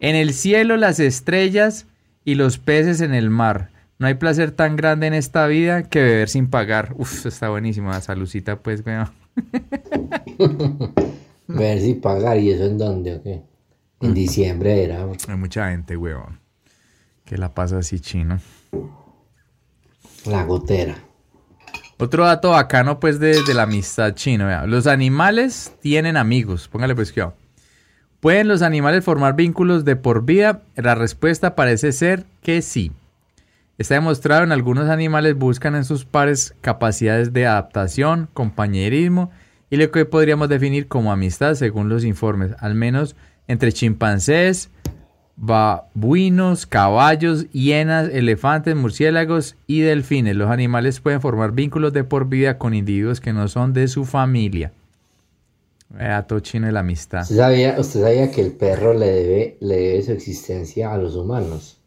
[0.02, 1.86] En el cielo las estrellas
[2.26, 3.70] y los peces en el mar.
[4.00, 6.96] No hay placer tan grande en esta vida que beber sin pagar.
[6.98, 7.92] Uf, está buenísimo.
[7.92, 9.12] La salucita, pues, weón.
[11.48, 13.44] Ver si pagar, ¿y eso en dónde o qué?
[14.02, 15.06] En diciembre era.
[15.28, 16.40] Hay mucha gente, weón,
[17.24, 18.40] que la pasa así chino.
[20.26, 20.98] La gotera.
[22.00, 24.48] Otro dato bacano, pues, de, de la amistad chino.
[24.48, 24.66] vea.
[24.66, 26.68] Los animales tienen amigos.
[26.68, 27.36] Póngale, pues, cuidado.
[28.22, 30.62] ¿Pueden los animales formar vínculos de por vida?
[30.76, 32.92] La respuesta parece ser que sí.
[33.80, 39.32] Está demostrado en algunos animales buscan en sus pares capacidades de adaptación, compañerismo
[39.72, 43.16] y lo que podríamos definir como amistad según los informes, al menos
[43.48, 44.70] entre chimpancés,
[45.36, 50.36] babuinos, caballos, hienas, elefantes, murciélagos y delfines.
[50.36, 54.06] Los animales pueden formar vínculos de por vida con individuos que no son de su
[54.06, 54.74] familia.
[55.94, 57.22] Vea, todo chino de la amistad.
[57.24, 61.16] ¿Usted sabía, usted sabía que el perro le debe, le debe su existencia a los
[61.16, 61.78] humanos?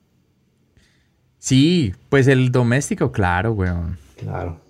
[1.39, 3.99] Sí, pues el doméstico, claro, weón.
[4.17, 4.61] Claro.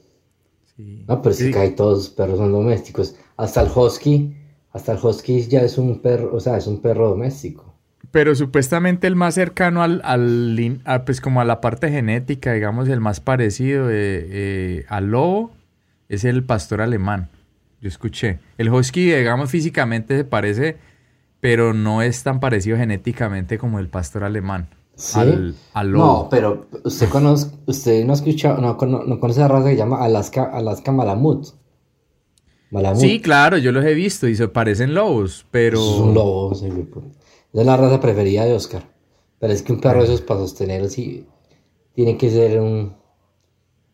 [0.77, 1.05] Sí.
[1.07, 1.51] No, pero Sí.
[1.53, 3.17] casi todos los perros son domésticos.
[3.37, 4.37] Hasta el husky,
[4.73, 7.75] hasta el husky ya es un perro, o sea, es un perro doméstico.
[8.11, 10.01] Pero supuestamente el más cercano al,
[10.85, 13.95] a, pues como a la parte genética, digamos, el más parecido eh,
[14.31, 15.51] eh, al lobo
[16.09, 17.29] es el pastor alemán.
[17.85, 18.39] Yo escuché.
[18.57, 20.79] El husky, digamos, físicamente se parece,
[21.41, 24.71] pero no es tan parecido genéticamente como el pastor alemán.
[24.95, 25.19] ¿Sí?
[25.21, 26.29] Al, al No, lobo.
[26.31, 30.03] pero usted conoce, usted no ha escuchado, no, no conoce la raza que se llama
[30.03, 31.47] Alaska, Alaska Malamut.
[32.71, 33.01] Malamut.
[33.03, 35.79] Sí, claro, yo los he visto y se parecen lobos, pero...
[35.79, 37.09] Es un lobo, ese hijo de puta.
[37.53, 38.83] Esa es la raza preferida de Oscar.
[39.39, 41.27] Pero es que un perro de esos para sostenerlo sí
[41.95, 42.95] tiene que ser un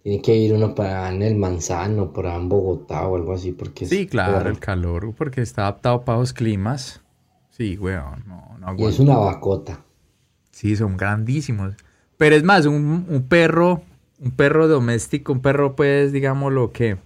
[0.02, 3.84] tiene que ir uno para en el Manzano, por en Bogotá o algo así, porque
[3.84, 7.00] es Sí, claro, el calor, porque está adaptado para los climas.
[7.50, 9.84] Sí, weón, no, no Y es una vacota.
[10.50, 11.74] Sí, son grandísimos.
[12.16, 13.82] Pero es más, un, un perro,
[14.20, 16.98] un perro doméstico, un perro, pues, digamos lo que.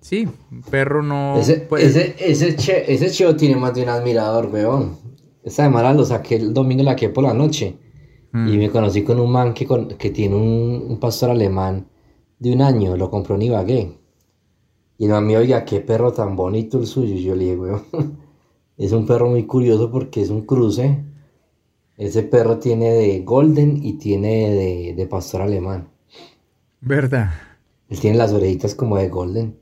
[0.00, 1.38] Sí, un perro no.
[1.38, 4.98] ese, pues, ese, ese, che, ese cheo tiene más de un admirador, weón.
[5.42, 7.76] Esta semana lo saqué el domingo, la saqué por la noche.
[8.32, 11.86] mm, Y me conocí con un man que, con- que tiene un, un pastor alemán
[12.38, 13.98] de un año, lo compró en Ibagué.
[14.98, 17.14] Y man me oiga, qué perro tan bonito el suyo.
[17.14, 17.82] Y yo le dije, weón,
[18.78, 21.04] es un perro muy curioso porque es un cruce.
[21.96, 25.88] Ese perro tiene de golden y tiene de, de pastor alemán.
[26.80, 27.30] ¿Verdad?
[27.88, 29.58] Él tiene las orejitas como de golden.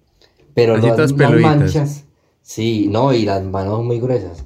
[0.55, 1.41] Pero no, no peluditas.
[1.41, 2.05] manchas.
[2.43, 4.45] Sí, no, y las manos muy gruesas.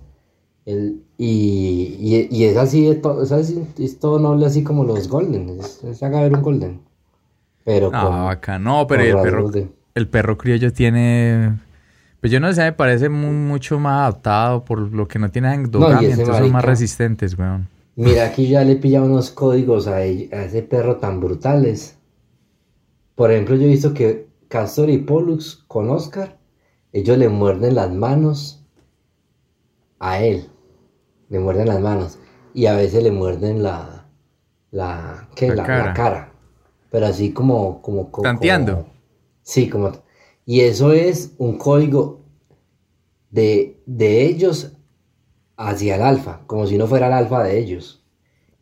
[0.66, 4.84] El, y, y, y es así de todo, es, así- es todo noble así como
[4.84, 5.50] los golden.
[5.60, 6.82] Es, es haga ver un golden.
[7.66, 11.58] Pero No, con, acá no, pero el perro, de- el perro criollo tiene.
[12.20, 15.54] Pues yo no sé, me parece mu- mucho más adaptado por lo que no tiene
[15.54, 17.68] endogamia, ese entonces son más resistentes, weón.
[17.96, 21.98] Mira, aquí ya le pilla unos códigos a, ell- a ese perro tan brutales.
[23.16, 26.38] Por ejemplo, yo he visto que Castor y Pollux con Oscar,
[26.92, 28.64] ellos le muerden las manos
[29.98, 30.48] a él.
[31.30, 32.18] Le muerden las manos.
[32.54, 34.06] Y a veces le muerden la.
[34.72, 35.28] La.
[35.36, 35.48] ¿Qué?
[35.48, 36.25] La La, la cara.
[36.96, 37.82] Pero así como.
[37.82, 38.86] como, como Tanteando.
[39.42, 39.92] Sí, como.
[40.46, 42.22] Y eso es un código
[43.28, 44.72] de, de ellos
[45.58, 48.02] hacia el alfa, como si no fuera el alfa de ellos.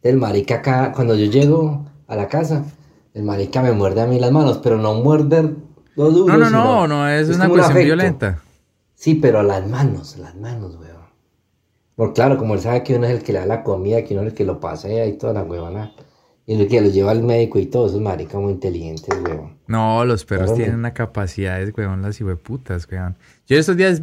[0.03, 2.65] El marica acá, cuando yo llego a la casa,
[3.13, 5.55] el marica me muerde a mí las manos, pero no muerde
[5.95, 6.37] lo duro.
[6.37, 7.85] No, no, no, no es, una como un cuestión afecto.
[7.87, 8.43] violenta.
[8.97, 11.05] Sí, pero las manos, las manos, weón.
[11.95, 14.15] Porque claro, como él sabe que uno es el que le da la comida, que
[14.15, 15.95] uno es el que lo pasea y toda la huevona.
[16.47, 19.57] Y el que lo lleva al médico y todo, esos maricas muy inteligentes, weón.
[19.67, 23.17] No, los perros tienen una capacidad, weón, las hijueputas, weón.
[23.47, 24.03] Yo estos días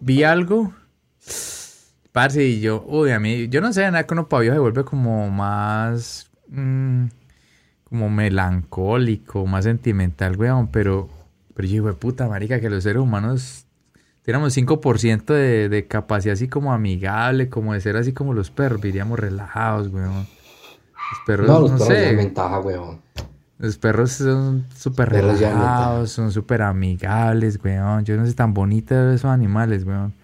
[0.00, 0.72] vi algo,
[2.12, 4.84] parce, y yo, uy, a mí, yo no sé, nada que uno pavio se vuelve
[4.84, 7.04] como más, mm,
[7.84, 11.08] como melancólico, más sentimental, weón, pero,
[11.54, 13.64] pero yo, puta, marica, que los seres humanos
[14.22, 18.82] tenemos 5% de, de capacidad así como amigable, como de ser así como los perros,
[18.82, 20.26] vivíamos relajados, weón.
[21.10, 22.14] Los perros, No, no, los perros sé.
[22.16, 23.00] ventaja, weón.
[23.58, 28.04] Los perros son súper relajados, son súper amigables, weón.
[28.04, 30.14] Yo no sé, tan bonitos esos animales, weón.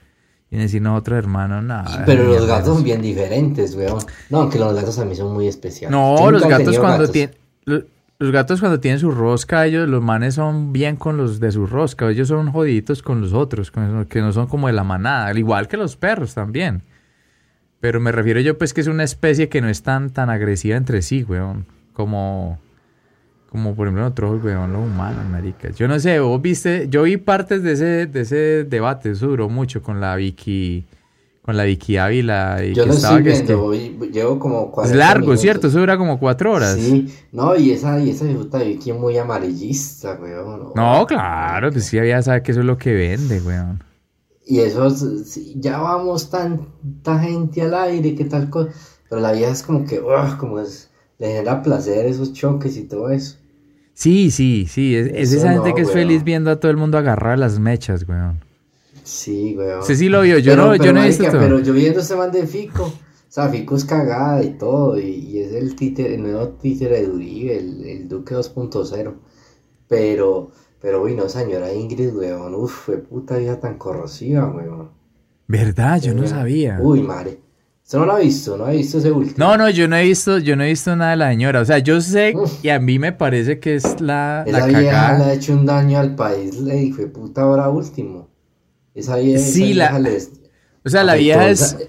[0.51, 2.05] Y decir nosotros, hermano, nada.
[2.07, 3.99] Pero los gatos son bien diferentes, weón.
[4.31, 5.91] No, aunque los gatos a mí son muy especiales.
[5.91, 7.35] No, los gatos cuando tienen...
[8.21, 11.67] Los gatos cuando tienen su rosca, ellos, los manes son bien con los de su
[11.67, 12.09] rosca.
[12.09, 15.27] Ellos son jodiditos con los otros, con los que no son como de la manada.
[15.27, 16.83] Al igual que los perros también.
[17.85, 20.75] Pero me refiero yo pues que es una especie que no es tan, tan agresiva
[20.79, 21.67] entre sí, weón.
[21.93, 22.59] Como...
[23.51, 25.77] Como por ejemplo nosotros, weón, los humanos, maricas.
[25.77, 26.89] Yo no sé, vos viste...
[26.89, 29.11] Yo vi partes de ese, de ese debate.
[29.11, 30.87] Eso duró mucho con la Vicky...
[31.43, 32.65] Con la Vicky Ávila.
[32.65, 34.97] Y Yo que lo estaba estoy que es que- viendo, voy- llevo como Es 40
[34.97, 35.41] largo, minutos.
[35.43, 35.67] ¿cierto?
[35.67, 36.77] Eso dura como cuatro horas.
[36.77, 40.71] Sí, no, y esa, y esa puta Vicky es muy amarillista, weón.
[40.75, 43.85] No, claro, pues sí, ya sabe que eso es lo que vende, weón.
[44.47, 48.71] Y eso, es- sí, ya vamos tanta gente al aire, qué tal cosa.
[49.09, 50.01] Pero la vieja es como que,
[50.39, 53.37] como es, le genera placer esos choques y todo eso.
[53.95, 55.99] Sí, sí, sí, es, esa gente no, que es weón.
[56.01, 58.41] feliz viendo a todo el mundo agarrar las mechas, weón.
[59.05, 59.81] Sí, weón.
[59.81, 61.25] Usted sí lo vio, yo Pero- no, pero, yo no he visto.
[61.31, 62.93] Pero yo viendo este man de Fico, o
[63.29, 67.09] sea, Fico es cagada y todo, y, y es el títere, el nuevo títere de
[67.11, 69.15] Uribe, el, el Duque 2.0.
[69.89, 70.51] Pero,
[70.85, 74.91] pero, uy, no, señora Ingrid, weón, uff, fue puta vida tan corrosiva, weón.
[75.49, 75.99] ¿Verdad?
[76.03, 76.79] Yo no sabía.
[76.79, 77.41] Uy, madre.
[77.83, 78.57] ¿Usted no lo ha visto?
[78.59, 79.37] ¿No ha visto ese último?
[79.39, 81.61] No, no, yo no he visto, yo no he visto nada de la señora.
[81.63, 82.63] O sea, yo sé Uf.
[82.63, 85.27] y a mí me parece que es la, la Esa vieja le cagada.
[85.27, 88.29] ha hecho un daño al país, le dije, fue puta ahora último.
[88.95, 90.31] Esa vie- esa Sí, la- vieja les-
[90.85, 91.89] O sea, la vieja esa- es...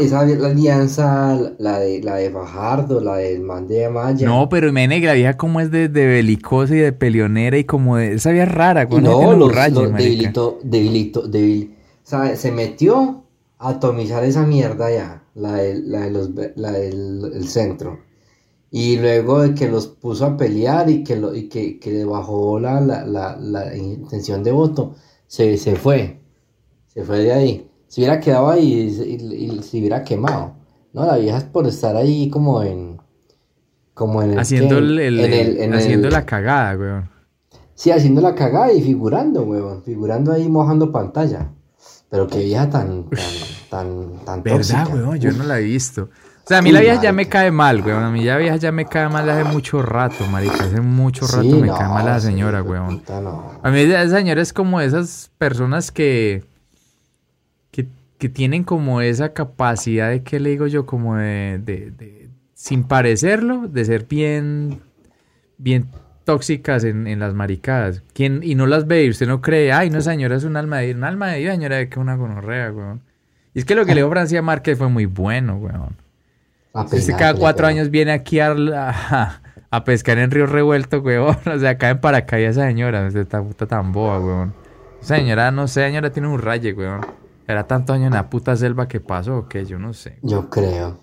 [0.00, 4.26] Esa, la alianza, la de, la de Fajardo, la del man de Amaya.
[4.26, 7.96] No, pero negra, la vieja como es de, de belicosa y de peleonera y como
[7.96, 8.14] de...
[8.14, 9.04] Esa vieja rara, weón.
[9.04, 9.90] no, los, los marica.
[9.96, 11.70] debilitó, debilitó, debil-
[12.04, 13.24] o sea, se metió
[13.58, 18.00] a atomizar esa mierda ya, la, de- la, de los, la del el centro.
[18.70, 22.04] Y luego de que los puso a pelear y que, lo, y que, que le
[22.04, 24.96] bajó la, la, la, la intención de voto,
[25.28, 26.18] se, se fue.
[26.88, 27.70] Se fue de ahí.
[27.94, 30.54] Se hubiera quedado ahí y, se- y- y se hubiera quemado.
[30.92, 33.00] No, la vieja es por estar ahí como en...
[33.94, 34.38] Como en el...
[34.40, 37.08] Haciendo, el, el- En el- en haciendo la cagada, weón.
[37.76, 39.84] Sí, haciendo la cagada y figurando, huevón.
[39.84, 41.50] Figurando ahí mojando pantalla.
[42.10, 43.22] Pero qué vieja tan, tan,
[43.70, 44.88] tan, tan ¿Verdad, tóxica.
[44.88, 45.18] weón?
[45.20, 46.02] Yo no la he visto.
[46.02, 48.02] O sea, a mí la vieja ya me cae mal, weón.
[48.02, 50.64] A mí la vieja ya me cae mal hace mucho rato, marica.
[50.64, 53.02] Hace mucho rato Sí, me no, cae mal la señora, weón.
[53.22, 53.52] no.
[53.62, 56.44] A mí esa señora es como esas personas que,
[58.18, 60.86] que, tienen como esa capacidad de, ¿qué le digo yo?
[60.86, 64.80] Como de, de- de- sin parecerlo, de ser bien,
[65.58, 65.86] bien
[66.24, 68.02] tóxicas en, en las maricadas.
[68.14, 70.78] ¿Quién, y no las ve y usted no cree, ay, no, señora, es un alma
[70.78, 73.02] de un alma de Dios, señora, de que una gonorrea, weón.
[73.52, 75.96] Y es que lo que le dijo Francia Márquez fue muy bueno, weón.
[76.86, 81.36] Este peinar, cada cuatro años viene aquí a, a, a pescar en Río Revuelto, weón.
[81.46, 83.06] O sea, cae en paracaídas esa señora.
[83.06, 84.54] Esta puta tan boba, weón.
[85.00, 87.02] Esa señora, no sé, señora tiene un raye, weón.
[87.46, 90.18] Era tanto año en la puta selva que pasó o qué, yo no sé.
[90.22, 90.98] Yo creo.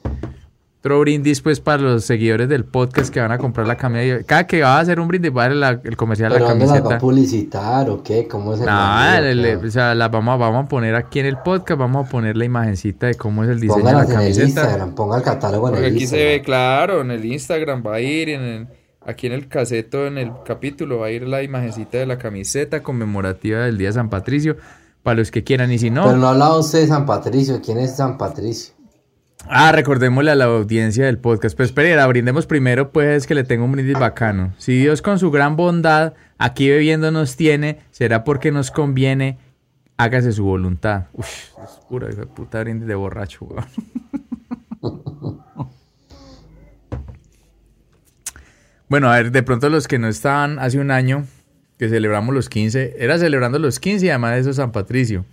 [0.79, 4.23] Otro brindis, pues, para los seguidores del podcast que van a comprar la camiseta.
[4.25, 6.45] Cada que va a hacer un brindis, va a dar la- el comercial de ¿Pero
[6.45, 6.99] la dónde las va a camiseta.
[6.99, 8.27] publicitar o qué?
[8.27, 9.55] ¿Cómo es el qué?
[9.67, 12.35] o sea, las vamos, a- vamos a poner aquí en el podcast, vamos a poner
[12.35, 14.47] la imagencita de cómo es el diseño de la en el camiseta.
[14.47, 16.27] Instagram, ponga el catálogo en Porque el aquí se Instagram.
[16.31, 18.67] ve claro, en el Instagram va a ir, en el-
[19.05, 22.81] aquí en el caseto, en el capítulo, va a ir la imagencita de la camiseta
[22.81, 24.57] conmemorativa del Día de San Patricio,
[25.03, 27.61] para los que quieran, y si no, Pero no ha hablado usted de San Patricio.
[27.63, 28.73] ¿Quién es San Patricio?
[29.49, 33.65] ah, recordémosle a la audiencia del podcast, pues espera, brindemos primero, pues, que le tengo
[33.65, 34.53] un brindis bacano.
[34.57, 39.39] Si Dios con su gran bondad aquí bebiendo nos tiene, será porque nos conviene,
[39.97, 41.05] hágase su voluntad.
[41.13, 43.65] Uf, es pura puta brindis de borracho, weón.
[48.91, 51.25] Bueno, a ver, de pronto los que no estaban hace un año,
[51.81, 55.25] que celebramos los 15, era celebrando los 15 y además de eso San Patricio.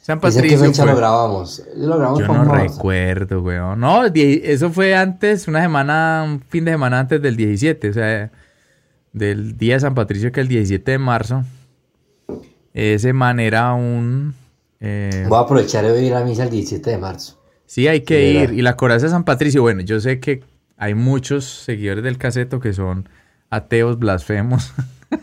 [0.00, 1.62] San ¿Ese qué Patricio fecha fue- lo grabamos?
[1.76, 3.78] Lo grabamos Yo no recuerdo, weón.
[3.78, 8.30] No, eso fue antes, una semana, un fin de semana antes del 17, o sea,
[9.12, 11.44] del día de San Patricio, que es el 17 de marzo.
[12.72, 14.34] Ese man era un...
[14.80, 17.38] eh, Voy a aprovechar de ir a misa el 17 de marzo.
[17.66, 18.58] Sí, hay que Sí, ir.
[18.58, 20.42] Y la coraza de San Patricio, bueno, yo sé que
[20.78, 23.08] hay muchos seguidores del caseto que son
[23.50, 24.72] ateos blasfemos.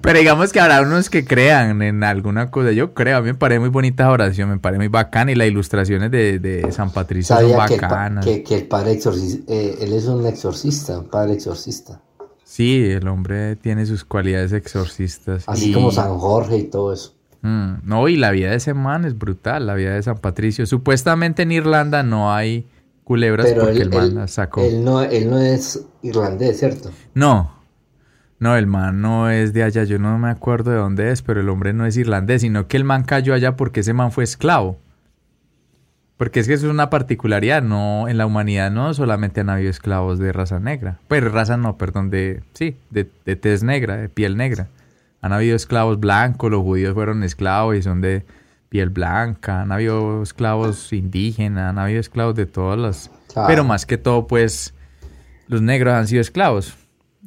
[0.00, 2.72] Pero digamos que habrá unos que crean en alguna cosa.
[2.72, 5.32] Yo creo, a mí me parece muy bonita esa oración, me parece muy bacana.
[5.32, 8.24] Y las ilustraciones de, de San Patricio son que el, bacanas.
[8.24, 12.00] que, que el padre exorcista, él es un exorcista, un padre exorcista.
[12.44, 15.44] Sí, el hombre tiene sus cualidades exorcistas.
[15.46, 17.14] Así Y- como San Jorge y todo eso.
[17.42, 20.66] Mm, no, y la vida de ese man es brutal, la vida de San Patricio.
[20.66, 22.66] Supuestamente en Irlanda no hay
[23.06, 24.60] culebras Pero porque él, el man él- las sacó.
[24.62, 26.90] él no, él no es irlandés, ¿cierto?
[27.14, 27.54] No,
[28.38, 31.40] No, el man no es de allá, yo no me acuerdo de dónde es, pero
[31.40, 34.24] el hombre no es irlandés, sino que el man cayó allá porque ese man fue
[34.24, 34.76] esclavo.
[36.18, 39.70] Porque es que eso es una particularidad, no en la humanidad no solamente han habido
[39.70, 44.08] esclavos de raza negra, pero raza no, perdón, de sí, de, de tez negra, de
[44.08, 44.68] piel negra.
[45.22, 48.24] Han habido esclavos blancos, los judíos fueron esclavos y son de
[48.76, 53.48] piel blanca, han habido esclavos indígenas, han habido esclavos de todas las, Claro.
[53.48, 54.74] pero más que todo pues
[55.48, 56.74] los negros han sido esclavos.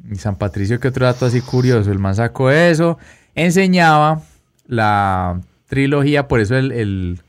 [0.08, 2.98] Y San Patricio, que otro dato así curioso, el man sacó eso,
[3.34, 4.22] enseñaba
[4.66, 7.20] la trilogía, por eso el, el,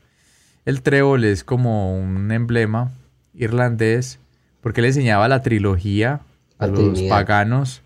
[0.66, 2.92] el trébol es como un emblema
[3.34, 4.20] irlandés,
[4.60, 6.20] porque él enseñaba la trilogía
[6.58, 7.10] a La los Trinidad.
[7.16, 7.82] paganos,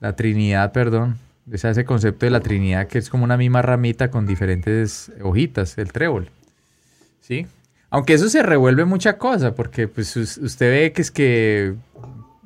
[0.00, 1.18] la Trinidad, perdón,
[1.50, 5.78] es ese concepto de la Trinidad que es como una misma ramita con diferentes hojitas,
[5.78, 6.30] el trébol,
[7.20, 7.46] ¿sí?
[7.90, 11.74] Aunque eso se revuelve mucha cosa, porque pues us- usted ve que es que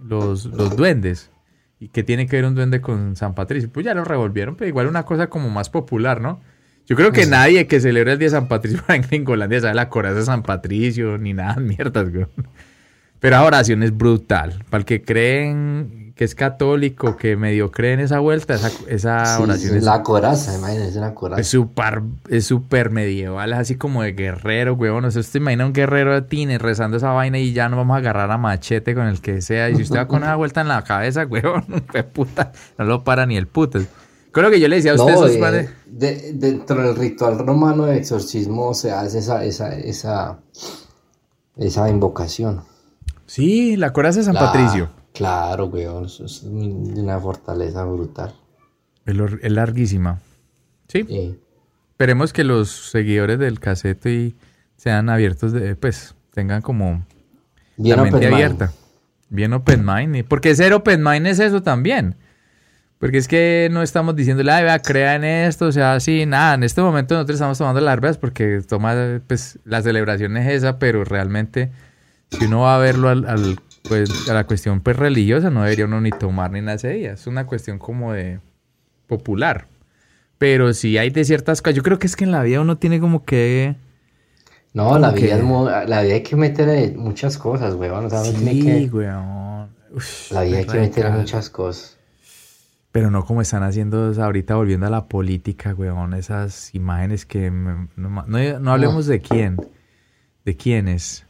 [0.03, 1.31] los, los duendes,
[1.79, 4.69] y que tiene que ver un duende con San Patricio, pues ya lo revolvieron, pero
[4.69, 6.41] igual una cosa como más popular, ¿no?
[6.87, 9.89] Yo creo que nadie que celebra el día de San Patricio en Gringolandia sabe la
[9.89, 12.27] coraza de San Patricio, ni nada, mierdas, güey.
[13.19, 14.63] Pero la oración es brutal.
[14.69, 19.37] Para el que creen que es católico, que medio cree en esa vuelta, esa, esa
[19.39, 21.41] Sí, oración es la coraza, imagínense una coraza.
[21.41, 25.03] es súper es súper medieval, es así como de guerrero, weón.
[25.07, 27.95] O sea, usted imagina un guerrero de tine rezando esa vaina y ya no vamos
[27.95, 29.71] a agarrar a machete con el que sea.
[29.71, 31.27] Y si usted va con una vuelta en la cabeza,
[31.89, 33.85] fue puta, no lo para ni el putas.
[34.31, 37.39] Con lo que yo le decía a usted, No, esos eh, de- dentro del ritual
[37.39, 40.39] romano de exorcismo se hace esa, esa, esa,
[41.57, 42.61] esa invocación.
[43.25, 44.91] Sí, la coraza de San Patricio.
[45.21, 48.33] Claro, weón, eso es una fortaleza brutal.
[49.05, 50.19] Es, larguísima.
[50.89, 51.39] Sí, Sí.
[51.91, 54.35] esperemos que los seguidores del casete y
[54.79, 57.05] sean abiertos de, pues, tengan como
[57.77, 58.35] Bien la mente open mind.
[58.45, 58.73] abierta.
[59.29, 60.25] Bien open mind.
[60.27, 62.15] Porque ser open mind es eso también.
[62.99, 66.55] Porque es que no estamos diciéndole, ay, vea, crea en esto, o sea, así, nada.
[66.55, 71.05] En este momento nosotros estamos tomando larvas porque toma, pues, la celebración es esa, pero
[71.05, 71.71] realmente,
[72.31, 75.87] si uno va a verlo al, al, pues, a la cuestión pues, religiosa, no debería
[75.87, 77.13] uno ni tomar ni nada día.
[77.13, 78.41] Es una cuestión como de
[79.07, 79.67] popular.
[80.39, 82.79] Pero si hay de ciertas cosas, yo creo que es que en la vida uno
[82.79, 83.77] tiene como que...
[84.73, 88.05] No, la vida, que- es la vida hay que meterle muchas cosas, weón.
[88.07, 89.69] O sea, uno tiene Sí, que, weón.
[89.93, 91.99] Uf, la vida hay que meterle muchas cosas.
[92.93, 97.89] Pero no como están haciendo ahorita volviendo a la política, weón, esas imágenes que me-
[97.97, 99.57] no- no hablemos de quién,
[100.45, 101.27] de quiénes.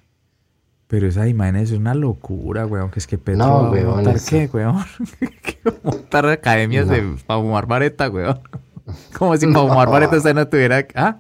[0.91, 3.91] Pero esas imágenes es una locura, weón, que es que Petro No, va a weón,
[3.95, 4.85] montar eso- qué, weón.
[5.43, 6.93] que va a montar academias No.
[6.93, 8.41] de para fumar vareta, weón.
[9.17, 9.93] Como si para fumar No.
[9.93, 11.17] vareta usted no tuviera, ah.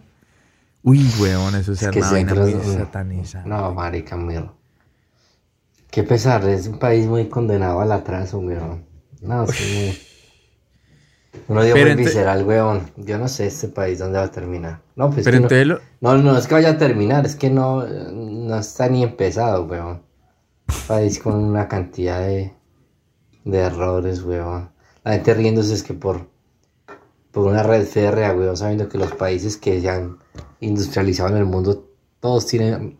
[0.82, 3.44] Uy, weón, eso es, Es que una vaina muy es- satanizada.
[3.46, 4.54] No, marica, mío.
[5.90, 8.84] Qué pesar, es un país muy condenado al atraso, weón.
[9.22, 9.96] No, sí,
[11.32, 11.42] muy...
[11.48, 12.90] Uno dio Pero muy visceral, weón.
[12.96, 14.80] Yo no sé este país dónde va a terminar.
[14.96, 17.50] No, pues Pero que no- lo- no, no, es que vaya a terminar, es que
[17.50, 20.02] no, no está ni empezado, weón.
[20.68, 22.52] Un país con una cantidad de,
[23.44, 24.70] de errores, weón.
[25.04, 26.28] La gente riéndose es que por,
[27.32, 30.18] por una red férrea, weón, sabiendo que los países que se han
[30.60, 31.88] industrializado en el mundo,
[32.20, 32.98] todos tienen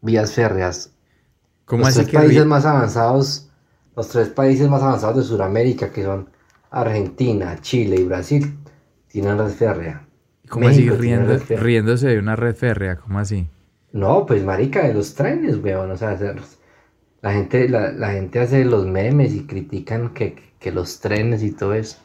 [0.00, 0.92] vías férreas.
[1.66, 3.48] ¿cómo los así tres que países más avanzados,
[3.94, 6.30] los tres países más avanzados de Sudamérica, que son
[6.70, 8.56] Argentina, Chile y Brasil,
[9.08, 10.06] tienen red férrea.
[10.48, 12.96] ¿Cómo así México riendo- riéndose de una red férrea?
[12.96, 13.48] ¿Cómo así?
[13.92, 15.90] No, pues marica, de los trenes, weón.
[15.90, 16.16] O sea,
[17.22, 21.52] la gente, la, la gente hace los memes y critican que, que los trenes y
[21.52, 21.98] todo eso.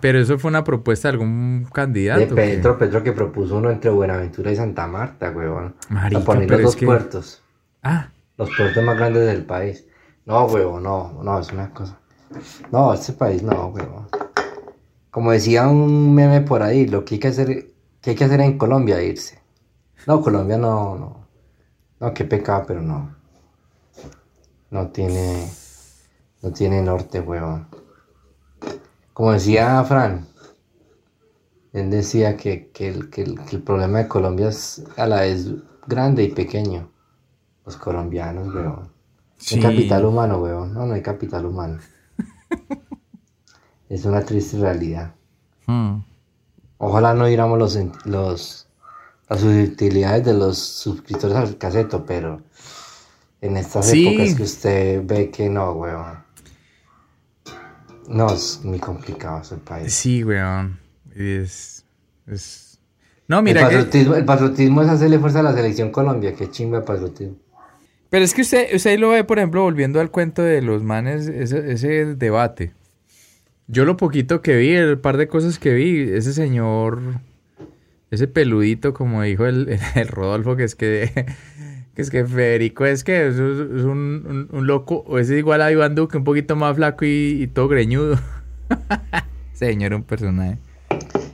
[0.00, 2.20] Pero eso fue una propuesta de algún candidato.
[2.20, 2.26] De.
[2.26, 5.74] Petro, Petro que propuso uno entre Buenaventura y Santa Marta, weón.
[5.88, 7.42] Marica, a poner pero los es dos que- puertos,
[7.82, 9.86] Ah, los puertos más grandes del país.
[10.24, 11.98] No, weón, no, no, es una cosa.
[12.72, 14.08] No, este país no, weón.
[15.10, 18.40] Como decía un meme por ahí, lo que hay que hacer, que hay que hacer
[18.40, 19.40] en Colombia, irse.
[20.06, 21.26] No, Colombia no, no.
[22.00, 23.14] No, qué pecado, pero no.
[24.70, 25.48] No tiene.
[26.42, 27.66] No tiene norte, weón.
[29.14, 30.26] Como decía Fran,
[31.72, 35.22] él decía que, que el, que el- que el problema de Colombia es a la
[35.22, 35.48] vez
[35.86, 36.90] grande y pequeño.
[37.64, 38.74] Los colombianos, weón.
[38.82, 38.90] No
[39.38, 39.56] Sí.
[39.56, 40.74] hay capital humano, weón.
[40.74, 41.78] No, no hay capital humano.
[43.88, 45.14] es una triste realidad.
[45.66, 45.98] hmm.
[46.78, 48.68] Ojalá no diéramos los, los,
[49.30, 52.42] las utilidades de los suscriptores al caseto, pero
[53.40, 54.06] en estas Sí.
[54.06, 56.18] épocas que usted ve que no, weón.
[58.08, 59.92] No, es muy complicado ese país.
[59.94, 60.78] sí, weón.
[61.14, 61.84] Es,
[62.26, 62.78] es...
[63.26, 63.76] No, el, mira que...
[63.76, 67.36] patriotismo, el patriotismo es hacerle fuerza a la selección Colombia, qué chimba el patriotismo.
[68.16, 71.28] Pero es que usted, usted lo ve, por ejemplo, volviendo al cuento de los manes,
[71.28, 72.72] ese, ese debate.
[73.66, 76.98] Yo lo poquito que vi, el par de cosas que vi, ese señor,
[78.10, 81.26] ese peludito, como dijo el, el Rodolfo, que es que,
[81.94, 85.94] que es que Federico es que es, un, un, loco, o es igual a Iván
[85.94, 88.18] Duque, un poquito más flaco y, todo greñudo.
[89.52, 90.56] señor, un personaje.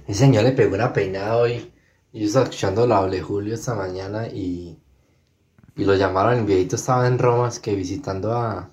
[0.09, 1.71] Ese señor le pegó una peinada hoy.
[2.13, 4.82] Yo estaba escuchando la Doble Julio esta mañana y,
[5.77, 8.71] y lo llamaron, el viejito estaba en Roma, es que visitando a,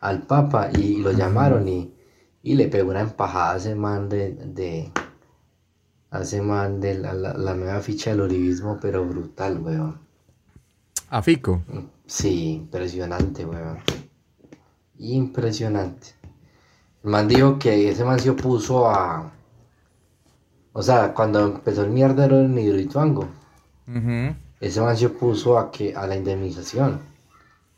[0.00, 1.92] al Papa y, lo llamaron y
[2.42, 4.90] y le pegó una empajada a ese man de, de
[6.10, 9.98] a ese man de la, la, nueva ficha del uribismo, pero brutal, weón.
[11.10, 11.62] ¿A Fico?
[12.06, 13.78] Sí, impresionante, weón.
[14.98, 16.08] Impresionante.
[17.04, 19.32] El man dijo que ese man se opuso a...
[20.72, 23.28] O sea, cuando empezó el mierdero en Hidroituango,
[24.60, 27.00] ese man se opuso a, que, a la indemnización.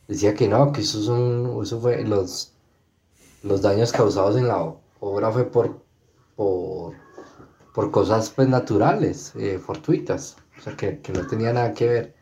[0.09, 2.53] Decía que no, que eso, es un, eso fue los
[3.43, 5.83] los daños causados en la obra fue por,
[6.37, 6.95] por,
[7.75, 12.15] por cosas pues naturales, eh, fortuitas, o sea que, no tenía nada que ver.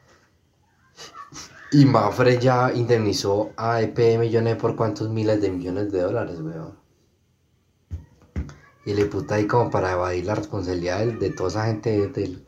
[1.73, 6.79] Y Mafre ya indemnizó a EPM millones por cuántos miles de millones de dólares, weón.
[8.85, 12.45] Y le puta ahí como para evadir la responsabilidad de, toda esa gente del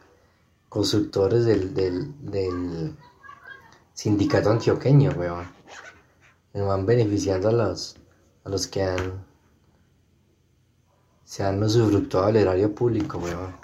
[0.73, 2.97] constructores del, del,
[3.93, 5.45] sindicato antioqueño, weón.
[6.51, 7.97] Se van beneficiando a los
[8.45, 9.23] a los que han
[11.25, 13.55] se han usufructuado del erario público, weón.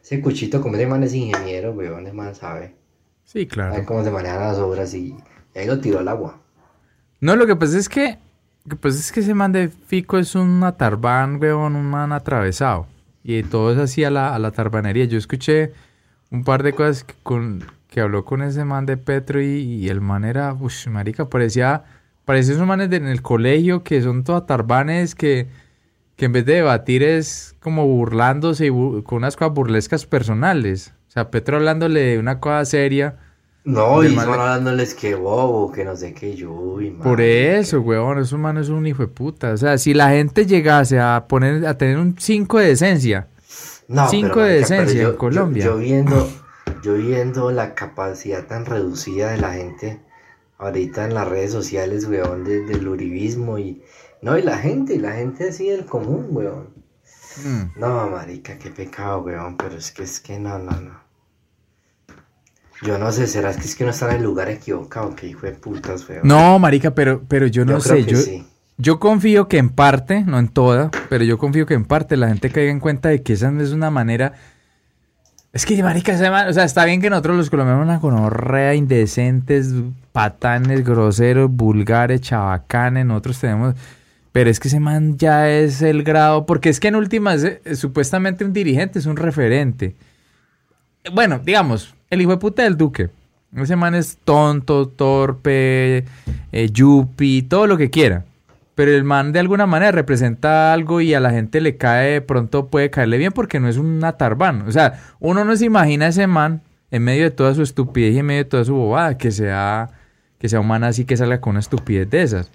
[0.00, 2.76] Ese cuchito, como ese man es ingeniero, weón, ese man sabe.
[3.24, 3.72] Sí, claro.
[3.72, 5.16] Sabe cómo se manejan las obras y,
[5.56, 6.38] ahí lo tiró al agua.
[7.20, 8.20] No, lo que pasa es que,
[8.80, 12.86] pues es que ese man de Fico es un atarbán, weón, un man atravesado.
[13.24, 15.06] Y todo es así a la, a la tarbanería.
[15.06, 15.72] Yo escuché
[16.30, 20.00] un par de cosas que, con, que habló con ese man de Petro y, el
[20.00, 21.84] man era, uff, marica, parecía
[22.26, 25.46] Parece esos manes en el colegio que son todos tarbanes que,
[26.16, 30.92] que en vez de debatir es como burlándose y con unas cosas burlescas personales.
[31.08, 33.16] O sea, Petro hablándole de una cosa seria.
[33.62, 36.78] No, y son hablándoles que bobo, que no sé qué yo.
[37.00, 39.52] Por eso, weón, esos manes es un hijo de puta.
[39.52, 43.28] O sea, si la gente llegase a poner, a tener un 5 de decencia.
[43.88, 45.64] 5 de decencia en Colombia.
[45.64, 46.28] yo, viendo,
[46.82, 50.00] yo viendo la capacidad tan reducida de la gente
[50.58, 53.82] ahorita en las redes sociales, weón, del uribismo y...
[54.22, 56.74] No, y la gente, la gente así del común, weón.
[57.44, 57.78] Mm.
[57.78, 61.06] No, marica, qué pecado, weón, pero es que es que no, no, no.
[62.82, 65.14] Yo no sé, ¿será que es que no está en el lugar equivocado?
[65.14, 66.26] Que hijo de putas, weón.
[66.26, 68.18] No, marica, pero, pero yo no sé, yo,
[68.78, 72.28] yo confío que en parte, no en toda, pero yo confío que en parte la
[72.28, 74.34] gente caiga en cuenta de que esa es una manera
[75.56, 79.72] es que, marica, o sea, está bien que nosotros los colombianos una conorrea, indecentes,
[80.12, 83.74] patanes, groseros, vulgares, chabacanes, nosotros tenemos...
[84.32, 87.62] Pero es que ese man ya es el grado, porque es que en últimas, eh,
[87.74, 89.96] supuestamente un dirigente es un referente.
[91.10, 93.08] Bueno, digamos, el hijo de puta del duque.
[93.56, 96.04] Ese man es tonto, torpe,
[96.52, 98.26] eh, yupi, todo lo que quiera
[98.76, 102.68] pero el man de alguna manera representa algo y a la gente le cae, pronto
[102.68, 104.68] puede caerle bien porque no es un atarbán.
[104.68, 108.14] O sea, uno no se imagina a ese man en medio de toda su estupidez
[108.14, 109.88] y en medio de toda su bobada que sea,
[110.38, 112.50] que sea un man así que salga con una estupidez de esas.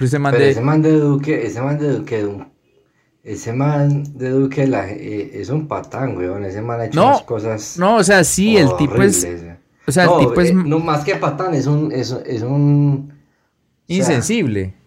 [0.00, 0.50] ese man de...
[0.50, 2.44] ese man de Duque, ese man de Duque,
[3.22, 6.44] ese man de Duque eh, es un patán, weón.
[6.44, 7.78] Ese man ha hecho no, cosas.
[7.78, 9.24] No, o sea, sí, el tipo es.
[9.86, 10.50] O sea, el tipo es.
[10.50, 11.92] Eh, no, más que patán, es un.
[11.92, 13.12] Es, es un
[13.86, 14.81] insensible.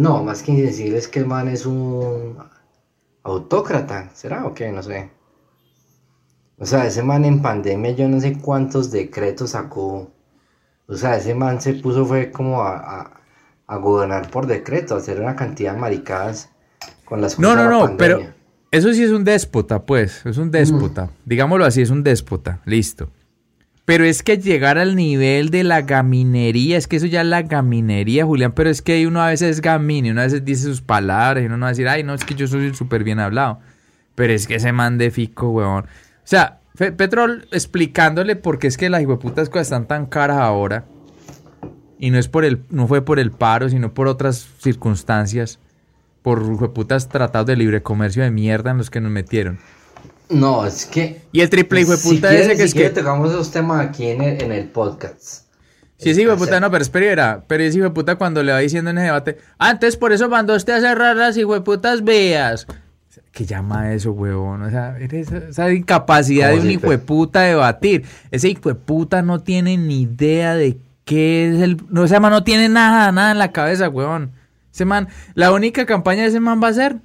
[0.00, 2.38] No, más que insensible es que el man es un
[3.22, 4.72] autócrata, ¿será o qué?
[4.72, 5.10] No sé.
[6.56, 10.10] O sea, ese man en pandemia yo no sé cuántos decretos sacó.
[10.86, 13.20] O sea, ese man se puso fue como a,
[13.68, 16.48] gobernar por decreto, a hacer una cantidad de maricadas
[17.04, 18.22] con las cosas No, no, no, pero
[18.70, 21.10] eso sí es un déspota, pues, es un déspota.
[21.26, 23.10] Digámoslo así, es un déspota, listo.
[23.90, 27.42] Pero es que llegar al nivel de la gaminería, es que eso ya es la
[27.42, 30.80] gaminería, Julián, pero es que uno a veces es gamine, uno a veces dice sus
[30.80, 33.18] palabras y uno no va a decir, ay, no, es que yo soy súper bien
[33.18, 33.58] hablado.
[34.14, 35.86] Pero es que ese man de fico, weón.
[35.86, 35.86] O
[36.22, 40.84] sea, Petrol explicándole por qué es que las hijueputas cosas están tan caras ahora.
[41.98, 45.58] Y no es por el, no fue por el paro, sino por otras circunstancias.
[46.22, 49.58] Por hijueputas tratados de libre comercio de mierda en los que nos metieron.
[50.30, 51.22] No, es que.
[51.32, 52.88] Y el triple hijo de puta ese que es que.
[52.90, 55.44] tocamos esos temas aquí en el, en el podcast.
[55.98, 58.52] Sí, sí, hijo de puta, no, pero espera, pero ese hijo de puta cuando le
[58.52, 61.60] va diciendo en ese debate, antes por eso mandó usted a cerrar las hijo de
[61.60, 62.66] putas vías.
[63.32, 64.62] ¿Qué llama eso, huevón?
[64.62, 68.04] O sea, esa incapacidad de un hijo de puta de debatir.
[68.30, 71.76] Ese hijo de puta no tiene ni idea de qué es el.
[71.90, 74.32] No, ese man no tiene nada, nada en la cabeza, huevón.
[74.72, 76.96] Ese man, la única campaña de ese man va a ser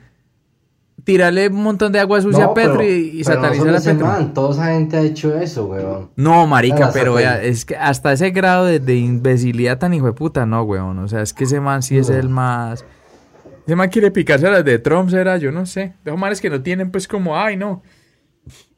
[1.05, 4.05] tirarle un montón de agua sucia a Petro y, satanizar a Petro.
[4.05, 6.09] Man, toda esa gente ha hecho eso, weón.
[6.15, 10.63] No, marica, pero es que hasta ese grado de, imbecilidad tan hijo de puta, no,
[10.63, 10.99] weón.
[10.99, 12.83] O sea, es que ese man sí es el más...
[13.65, 15.93] Ese man quiere picarse a las de Trump, será, yo no sé.
[16.03, 17.81] De manes que no tienen, pues, como, ay, no.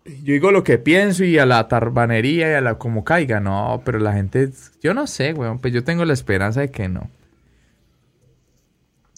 [0.06, 3.82] Yo digo lo que pienso y a la tarbanería y a la como caiga, no,
[3.84, 4.50] pero la gente,
[4.82, 7.10] yo no sé, weón, pues yo tengo la esperanza de que no.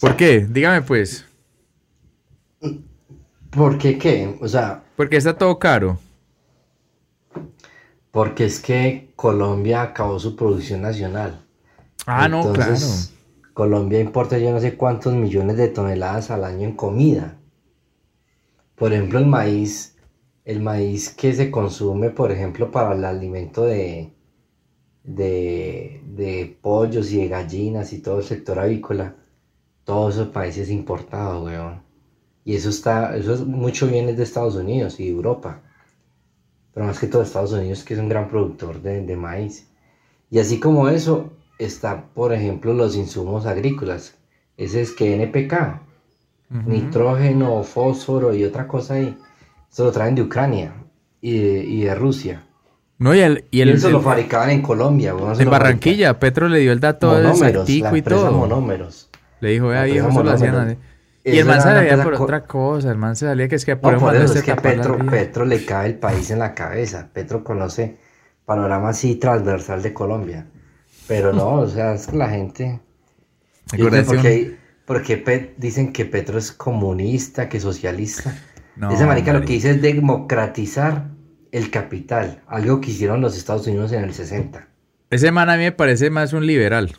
[0.00, 0.46] ¿Por qué?
[0.48, 1.26] Dígame, pues.
[3.50, 4.36] ¿Por qué qué?
[4.40, 4.84] O sea...
[4.96, 5.98] Porque está todo caro.
[8.10, 11.44] Porque es que Colombia acabó su producción nacional.
[12.06, 12.74] Ah, no, claro.
[13.52, 17.36] Colombia importa yo no sé cuántos millones de toneladas al año en comida.
[18.74, 19.96] Por ejemplo, el maíz,
[20.44, 24.14] el maíz que se consume, por ejemplo, para el alimento de,
[25.02, 29.16] de, de pollos y de gallinas y todo el sector avícola,
[29.84, 31.89] todos esos países importados, weón.
[32.50, 35.60] Y eso está, eso es mucho bienes de Estados Unidos y Europa.
[36.74, 39.68] Pero más que todo Estados Unidos, que es un gran productor de, maíz.
[40.32, 41.30] Y así como eso,
[41.60, 44.16] está, por ejemplo, los insumos agrícolas.
[44.56, 45.80] Ese es que NPK,
[46.66, 49.16] nitrógeno, fósforo y otra cosa ahí.
[49.70, 50.74] Eso lo traen de Ucrania
[51.20, 52.42] y de, Rusia.
[52.98, 55.14] No, y, el, y, eso lo fabricaban en Colombia.
[55.38, 58.32] en Barranquilla, Petro le dio el dato de y todo.
[58.32, 59.08] Monómeros.
[59.38, 60.89] Le dijo, ahí eso lo hacían
[61.24, 63.76] y el man se salía por otra cosa, el man se salía que es que
[63.76, 67.10] por, eso es que a Petro, Petro le cae el país en la cabeza.
[67.12, 67.98] Petro conoce
[68.46, 70.46] panorama así transversal de Colombia.
[71.06, 72.80] Pero no, o sea, es que la gente.
[73.76, 74.56] Porque,
[74.86, 78.36] porque dicen que Petro es comunista, que socialista.
[78.74, 81.04] No, Esa marica lo que dice es democratizar
[81.52, 84.66] el capital, algo que hicieron los Estados Unidos en el 60.
[85.10, 86.92] Ese man a mí me parece más un liberal.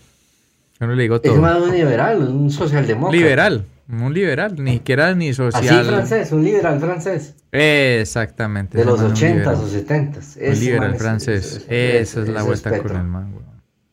[0.79, 1.33] Yo no le digo todo.
[1.33, 3.17] Es más un liberal, un socialdemócrata.
[3.17, 3.65] Liberal.
[3.91, 5.79] Un liberal, ni siquiera ni social.
[5.79, 7.35] Así francés, un liberal francés.
[7.51, 8.77] Exactamente.
[8.77, 11.65] De los 80 o 70 Un liberal francés.
[11.67, 13.35] Esa es, la vuelta con el man,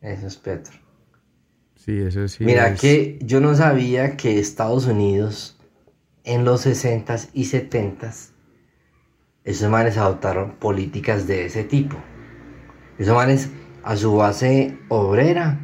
[0.01, 0.73] Eso es Petro.
[1.75, 2.45] Sí, eso sí.
[2.45, 5.57] Mira que yo no sabía que Estados Unidos
[6.23, 8.31] en los 60s y 70s
[9.49, 11.97] esos manes adoptaron políticas de ese tipo.
[12.99, 13.49] Esos manes
[13.83, 15.59] a su base obrera,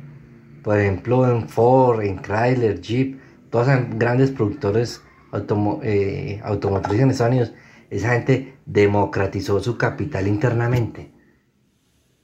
[0.63, 3.19] por ejemplo en Ford, en Chrysler, Jeep,
[3.55, 5.01] todos grandes productores
[5.81, 7.53] eh, automotrices en Estados Unidos,
[7.89, 11.13] esa gente democratizó su capital internamente.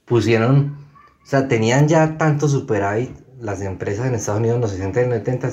[0.04, 0.76] Pusieron,
[1.22, 5.04] o sea, tenían ya tanto superávit las empresas en Estados Unidos en los 60 y
[5.04, 5.50] 70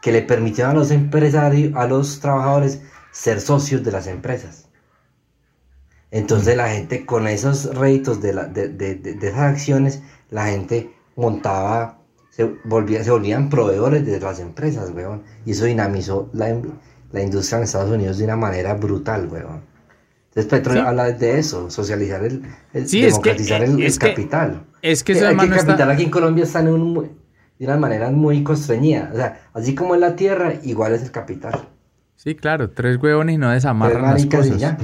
[0.00, 4.70] que le permitieron a los empresarios, a los trabajadores ser socios de las empresas.
[6.10, 12.01] Entonces la gente con esos réditos de, de esas acciones, la gente montaba
[12.32, 15.22] se, volvían, se volvían proveedores de las empresas, weón.
[15.44, 19.60] Y eso dinamizó la, industria en Estados Unidos de una manera brutal, weón.
[20.30, 24.64] Entonces Petro habla de eso, socializar el, democratizar el, capital.
[24.80, 26.94] Es que, el capital aquí en Colombia está en
[27.58, 29.10] de una manera muy constreñida.
[29.12, 31.68] O sea, así como en la tierra, igual es el capital.
[32.16, 34.78] Sí, claro, tres huevones y no desamarran las cosas.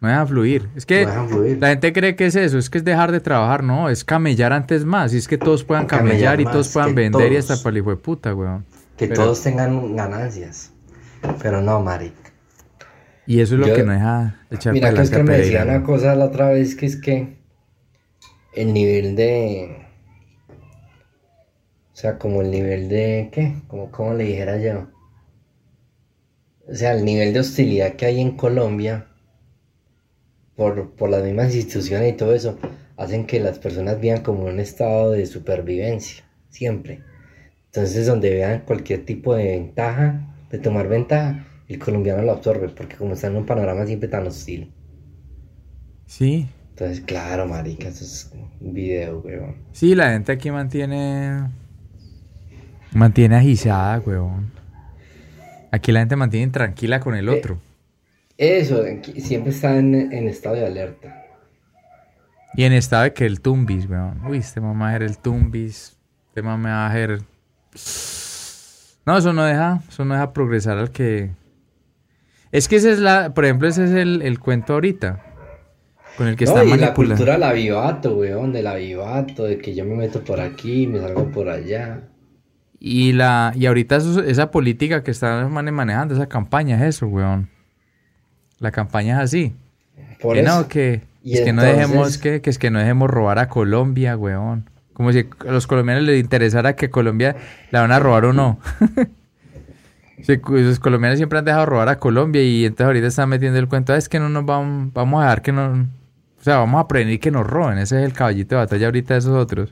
[0.00, 0.68] No dejan fluir.
[0.74, 3.90] Es que la gente cree que es eso, es que es dejar de trabajar, no,
[3.90, 5.12] es camellar antes más.
[5.12, 8.34] Y es que todos puedan camellar, y todos puedan vender y hasta para de puta,
[8.34, 8.64] weón.
[8.96, 10.72] Que todos tengan ganancias.
[11.42, 12.12] Pero no, Mari.
[13.26, 15.82] Y eso es lo que no deja echar Mira, que es que me decía una
[15.82, 17.36] cosa la otra vez que es que
[18.54, 19.86] el nivel de.
[21.92, 23.28] O sea, como el nivel de.
[23.30, 23.54] ¿Qué?
[23.68, 24.88] Como, como le dijera yo.
[26.66, 29.09] O sea, el nivel de hostilidad que hay en Colombia
[30.60, 32.58] por, las mismas instituciones y todo eso,
[32.98, 37.00] hacen que las personas vivan como un estado de supervivencia, siempre.
[37.66, 42.96] Entonces, donde vean cualquier tipo de ventaja, de tomar ventaja, el colombiano lo absorbe, porque
[42.96, 44.70] como está en un panorama siempre tan hostil.
[46.04, 46.46] Sí.
[46.70, 48.30] Entonces, claro, marica, eso es
[48.60, 49.56] un video, weón.
[49.72, 51.48] Sí, la gente aquí mantiene...
[52.92, 54.52] Mantiene agisada, weón.
[55.70, 57.69] Aquí la gente mantiene tranquila con el eh, otro.
[58.40, 58.82] Eso,
[59.18, 61.26] siempre está en, estado de alerta.
[62.54, 64.24] Y en estado de que el tumbis, weón.
[64.24, 65.98] Uy, este mamá era el tumbis.
[66.28, 67.18] Este mamá va.
[69.04, 71.32] No, eso no deja, eso no deja progresar al que.
[72.50, 75.22] Es que ese es la, por ejemplo, ese es el, cuento ahorita.
[76.16, 79.84] Con el que está y la cultura del avivato, weón, del avivato, de que yo
[79.84, 82.08] me meto por aquí, me salgo por allá.
[82.78, 87.59] Y la, y ahorita esa política que están manejando, esa campaña es eso, weón.
[88.60, 89.56] La campaña es así.
[90.20, 93.48] Por que no, que, es que no dejemos, que, es que no dejemos robar a
[93.48, 94.68] Colombia, weón.
[94.92, 97.36] Como si a los colombianos les interesara que Colombia
[97.70, 98.58] la van a robar o no.
[100.22, 103.68] Sí, los colombianos siempre han dejado robar a Colombia y entonces ahorita están metiendo el
[103.68, 105.88] cuento, "Ah, es que no nos vamos, vamos a dejar que no...
[106.38, 107.78] O sea, vamos a prevenir que nos roben.
[107.78, 109.70] Ese es el caballito de batalla ahorita de esos otros.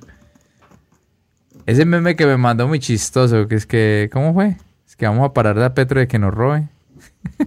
[1.67, 4.09] Ese meme que me mandó muy chistoso, que es que...
[4.11, 4.57] ¿Cómo fue?
[4.87, 6.69] Es que vamos a parar de a Petro de que nos robe.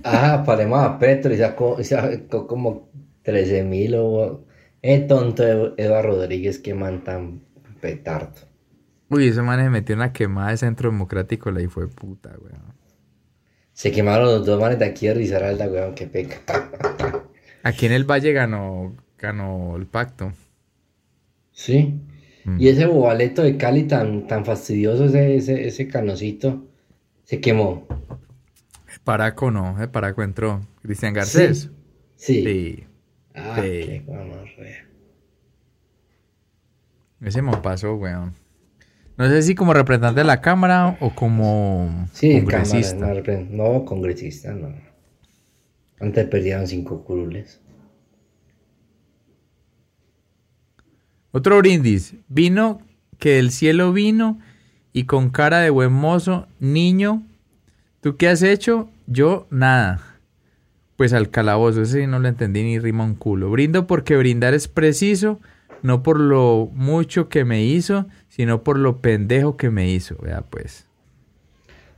[0.04, 2.90] Ah, paremos a Petro y sacó, sacó como
[3.24, 4.46] 13 mil o...
[4.84, 5.44] Eh, tonto
[5.78, 7.42] Eduardo Rodríguez, que man tan
[7.82, 8.34] petardo.
[9.10, 12.74] Uy, ese man se metió en la quemada de Centro Democrático, la fue puta, weón.
[13.74, 16.40] Se quemaron los dos manes de aquí de Risaralda, weón, qué peca.
[17.64, 20.34] Aquí en el Valle ganó, ganó el pacto.
[21.52, 22.00] Sí.
[22.46, 22.60] Mm.
[22.60, 26.66] Y ese bobaleto de Cali tan, tan fastidioso, ese, ese, ese canocito,
[27.24, 27.88] se quemó.
[29.04, 30.62] Paraco no, el Paraco entró.
[30.82, 31.70] Cristian Garcés.
[32.16, 32.44] Sí.
[32.44, 32.84] Sí.
[33.34, 33.62] Ah, Sí.
[33.62, 34.88] qué gonorrea.
[37.22, 38.34] Ese me pasó, weón.
[39.18, 42.98] No sé si como representante de la Cámara o como Sí, congresista.
[43.00, 44.74] cámara, no, no, congresista, no.
[46.00, 47.62] Antes perdieron cinco curules.
[51.32, 52.16] Otro brindis.
[52.28, 52.82] Vino
[53.20, 54.40] que del cielo vino
[54.94, 57.24] y con cara de buen mozo, niño,
[58.02, 58.90] ¿tú qué has hecho?
[59.08, 60.02] Yo nada.
[60.96, 63.50] Pues al calabozo, ese no lo entendí ni rima un culo.
[63.50, 65.40] Brindo porque brindar es preciso,
[65.82, 70.16] no por lo mucho que me hizo, sino por lo pendejo que me hizo.
[70.22, 70.86] Vea pues.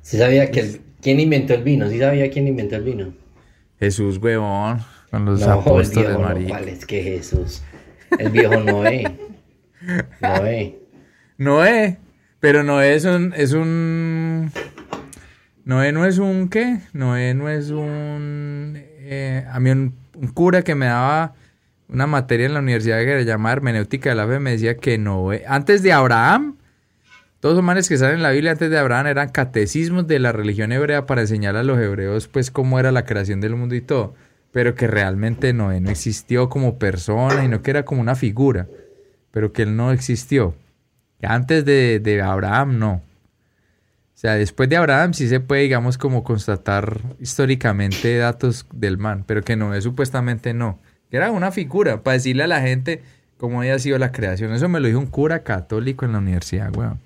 [0.02, 1.90] ¿Sí sabía que el- quién inventó el vino?
[1.90, 3.14] ¿Sí sabía quién inventó el vino?
[3.80, 4.80] Jesús, huevón,
[5.12, 6.50] con los no, apóstoles, viejo no, marica.
[6.50, 7.62] ¿cuál es que Jesús?
[8.18, 9.18] El viejo Noé.
[10.22, 10.80] Noé.
[11.38, 11.98] Noé,
[12.40, 14.50] pero Noé es un, es un...
[15.66, 16.80] Noé no es un qué?
[16.94, 18.74] Noé no es un...
[18.76, 21.34] eh, a mí un, un cura que me daba
[21.88, 24.98] una materia en la universidad que se llama hermenéutica de la fe me decía que
[24.98, 26.58] Noé, antes de Abraham,
[27.40, 30.32] todos los manes que salen en la Biblia antes de Abraham eran catecismos de la
[30.32, 33.82] religión hebrea para enseñar a los hebreos pues cómo era la creación del mundo y
[33.82, 34.16] todo,
[34.52, 38.68] pero que realmente Noé no existió como persona, sino que era como una figura,
[39.32, 40.56] pero que él no existió.
[41.22, 43.02] Antes de, de Abraham, no.
[44.24, 49.26] O sea, después de Abraham sí se puede, digamos, como constatar históricamente datos del man,
[49.28, 50.80] pero que no es supuestamente no.
[51.12, 53.04] Que era una figura para decirle a la gente
[53.36, 54.54] cómo había sido la creación.
[54.54, 57.02] Eso me lo dijo un cura católico en la universidad, weón.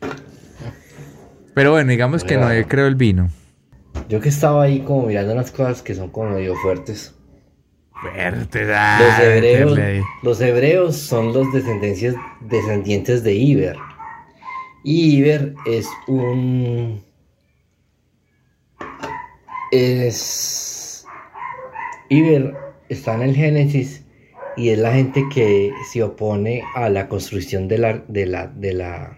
[1.55, 3.31] Pero bueno, digamos que Noé creó el vino.
[4.09, 7.15] Yo que estaba ahí como mirando unas cosas que son como medio fuertes.
[7.99, 9.79] Fuerte, Los hebreos,
[10.21, 13.75] los hebreos son los descendencias, descendientes de Iber.
[14.83, 17.06] Y Iber es un.
[19.71, 21.05] Es.
[22.09, 22.55] Iber
[22.89, 24.05] está en el Génesis
[24.55, 28.73] y es la gente que se opone a la construcción de la, de la, de
[28.73, 29.17] la,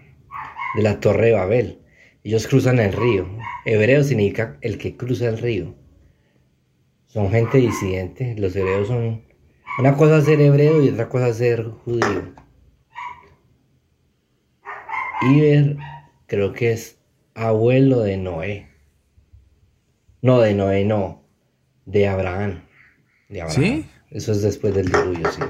[0.76, 1.78] de la Torre de Babel.
[2.24, 3.26] Ellos cruzan el río.
[3.64, 5.74] Hebreo significa el que cruza el río.
[7.06, 8.34] Son gente disidente.
[8.36, 9.24] Los hebreos son.
[9.78, 12.34] Una cosa ser hebreo y otra cosa ser judío.
[15.22, 15.76] Iber
[16.26, 16.98] creo que es
[17.34, 18.69] abuelo de Noé.
[20.22, 21.22] No, de Noé no.
[21.86, 22.62] De Abraham.
[23.28, 23.62] De Abraham.
[23.62, 23.90] ¿Sí?
[24.10, 25.42] Eso es después del diluvio, sí.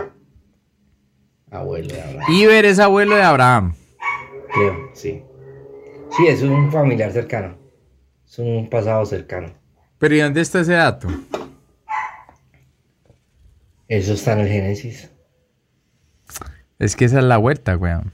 [1.50, 2.32] Abuelo de Abraham.
[2.32, 3.74] Iber es abuelo de Abraham.
[4.52, 5.22] Creo, sí.
[6.16, 7.56] Sí, es un familiar cercano.
[8.26, 9.52] Es un pasado cercano.
[9.98, 11.08] Pero ¿y dónde está ese dato?
[13.88, 15.10] Eso está en el Génesis.
[16.78, 18.12] Es que esa es la vuelta, weón.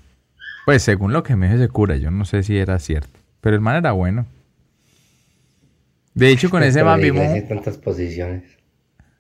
[0.65, 3.21] Pues según lo que me dijo ese cura, yo no sé si era cierto.
[3.41, 4.27] Pero el man era bueno.
[6.17, 7.49] De hecho, con ese Pero man la vimos...
[7.49, 8.43] tantas posiciones.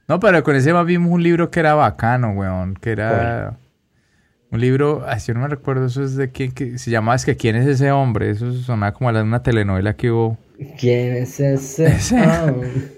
[0.09, 2.75] No, pero con ese man vimos un libro que era bacano, weón.
[2.75, 3.59] Que era...
[4.51, 5.05] Un libro...
[5.27, 5.85] Yo no me recuerdo.
[5.87, 6.53] Eso es de quién...
[6.53, 7.15] Que, se llamaba...
[7.15, 8.31] Es que ¿quién es ese hombre?
[8.31, 10.39] Eso sonaba como a la de una telenovela que hubo...
[10.79, 11.87] ¿Quién es ese?
[11.97, 12.17] Ese.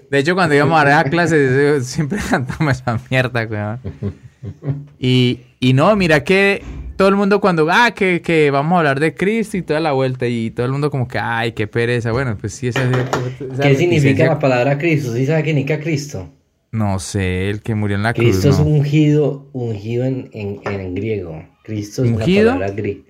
[0.09, 3.79] De hecho, cuando íbamos a dar clases, siempre cantamos esa mierda, weón.
[4.97, 6.63] Y, y no, mira que
[6.99, 9.93] todo el mundo cuando, ah, que, que vamos a hablar de Cristo y toda la
[9.93, 12.11] vuelta, y todo el mundo como que, ay, qué pereza.
[12.11, 15.13] Bueno, pues sí, esa, esa ¿Qué significa la palabra Cristo?
[15.13, 16.29] ¿Sí sabe qué significa Cristo?
[16.71, 18.63] No sé, el que murió en la cruz, Cristo es no.
[18.65, 21.43] ungido, ungido en, en, en griego.
[21.63, 22.51] Cristo es ¿Ungido?
[22.53, 23.05] una palabra, gri-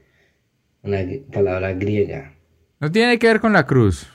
[0.83, 0.99] una
[1.33, 2.33] palabra griega.
[2.79, 4.07] No tiene que ver con la cruz.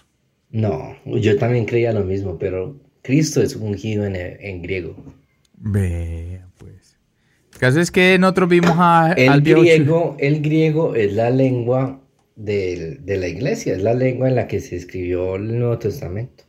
[0.51, 4.97] No, yo también creía lo mismo, pero Cristo es ungido en, en griego.
[5.59, 6.84] Vea, pues.
[7.55, 11.31] El caso es que nosotros vimos a, al El Chu- griego, el griego es la
[11.31, 12.01] lengua
[12.37, 16.45] del- de la iglesia, es la lengua en la que se escribió el Nuevo Testamento.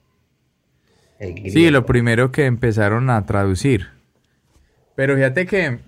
[1.19, 1.51] El griego.
[1.53, 3.87] Sí, lo primero que empezaron a traducir.
[4.95, 5.79] Pero fíjate que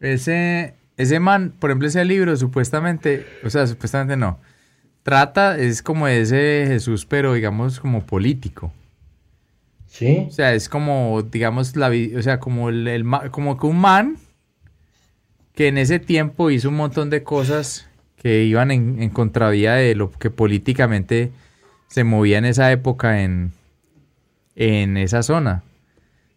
[0.00, 4.38] ese, ese man, por ejemplo, ese libro, supuestamente, o sea, supuestamente no.
[5.02, 8.72] trata es como ese Jesús, pero digamos como político.
[9.86, 10.26] ¿Sí?
[10.28, 14.16] O sea, es como, digamos, la, o sea, como, el, el como que un man
[15.54, 20.10] que en ese tiempo hizo un montón de cosas que iban en, contravía de lo
[20.10, 21.30] que políticamente
[21.88, 23.52] se movía en esa época en,
[24.56, 25.62] en esa zona.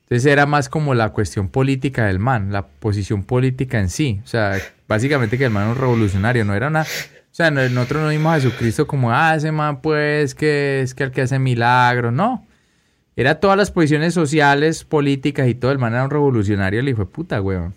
[0.03, 4.21] Entonces era más como la cuestión política del man, la posición política en sí.
[4.23, 4.57] O sea,
[4.87, 6.83] básicamente que el man era un revolucionario, no era una...
[6.83, 11.03] O sea, nosotros no vimos a Jesucristo como, ah, ese man pues que es que
[11.03, 12.47] el que hace milagros, no.
[13.15, 15.71] Era todas las posiciones sociales, políticas y todo.
[15.71, 17.73] El man era un revolucionario, le dijo, puta, weón.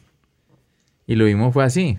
[1.11, 1.99] Y lo vimos fue así.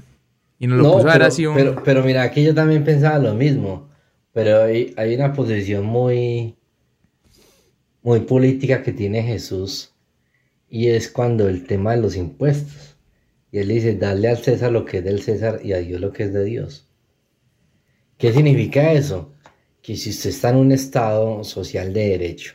[0.57, 1.53] Y nos lo puso a ver así un...
[1.53, 3.89] Pero, pero mira, aquí yo también pensaba lo mismo.
[4.31, 6.55] Pero hay, hay una posición muy,
[8.03, 9.93] muy política que tiene Jesús.
[10.69, 12.95] Y es cuando el tema de los impuestos.
[13.51, 16.13] Y él dice, darle al César lo que es del César y a Dios lo
[16.13, 16.87] que es de Dios.
[18.17, 19.33] ¿Qué significa eso?
[19.81, 22.53] Que si usted está en un estado social de derecho,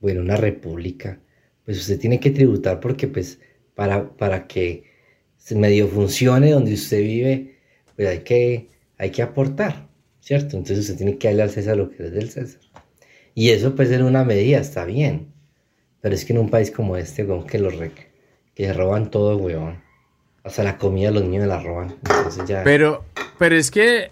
[0.00, 1.20] bueno, una república,
[1.66, 3.40] pues usted tiene que tributar porque pues
[3.74, 4.91] para, para que
[5.50, 7.58] medio funcione donde usted vive,
[7.96, 8.68] pues hay que,
[8.98, 9.88] hay que aportar,
[10.20, 10.56] ¿cierto?
[10.56, 12.60] Entonces usted tiene que darle al César lo que es del César.
[13.34, 15.32] Y eso pues en una medida está bien,
[16.00, 17.74] pero es que en un país como este, como que los
[18.54, 19.80] que roban todo, weón.
[20.44, 21.94] Hasta la comida los niños la roban.
[22.64, 23.04] Pero,
[23.38, 24.10] pero es que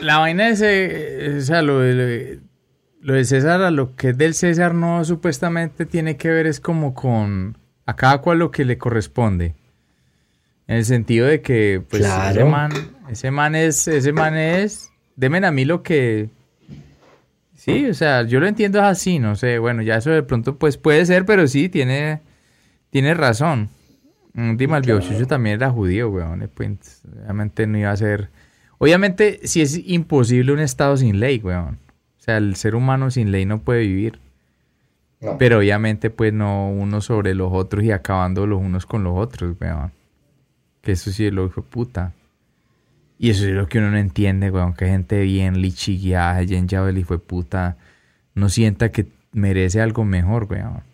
[0.00, 2.40] la vaina es, o sea, lo de,
[3.00, 6.60] lo de César a lo que es del César no supuestamente tiene que ver es
[6.60, 9.54] como con a cada cual lo que le corresponde.
[10.68, 12.72] En el sentido de que, pues, ese man,
[13.08, 16.30] ese man es, ese man es, demen a mí lo que,
[17.54, 20.76] sí, o sea, yo lo entiendo así, no sé, bueno, ya eso de pronto, pues,
[20.76, 22.20] puede ser, pero sí, tiene,
[22.90, 23.68] tiene razón.
[24.34, 28.30] Dime, el también era judío, weón, pues, obviamente no iba a ser,
[28.78, 31.78] obviamente, si es imposible un estado sin ley, weón
[32.26, 34.18] sea, el ser humano sin ley no puede vivir.
[35.38, 39.56] Pero obviamente, pues no uno sobre los otros y acabando los unos con los otros,
[39.60, 39.92] weón.
[40.86, 42.12] Que eso sí es lo que puta.
[43.18, 44.72] Y eso es lo que uno no entiende, weón.
[44.72, 47.76] Que gente bien lichigueada, bien el hijo de puta,
[48.36, 50.84] no sienta que merece algo mejor, weón.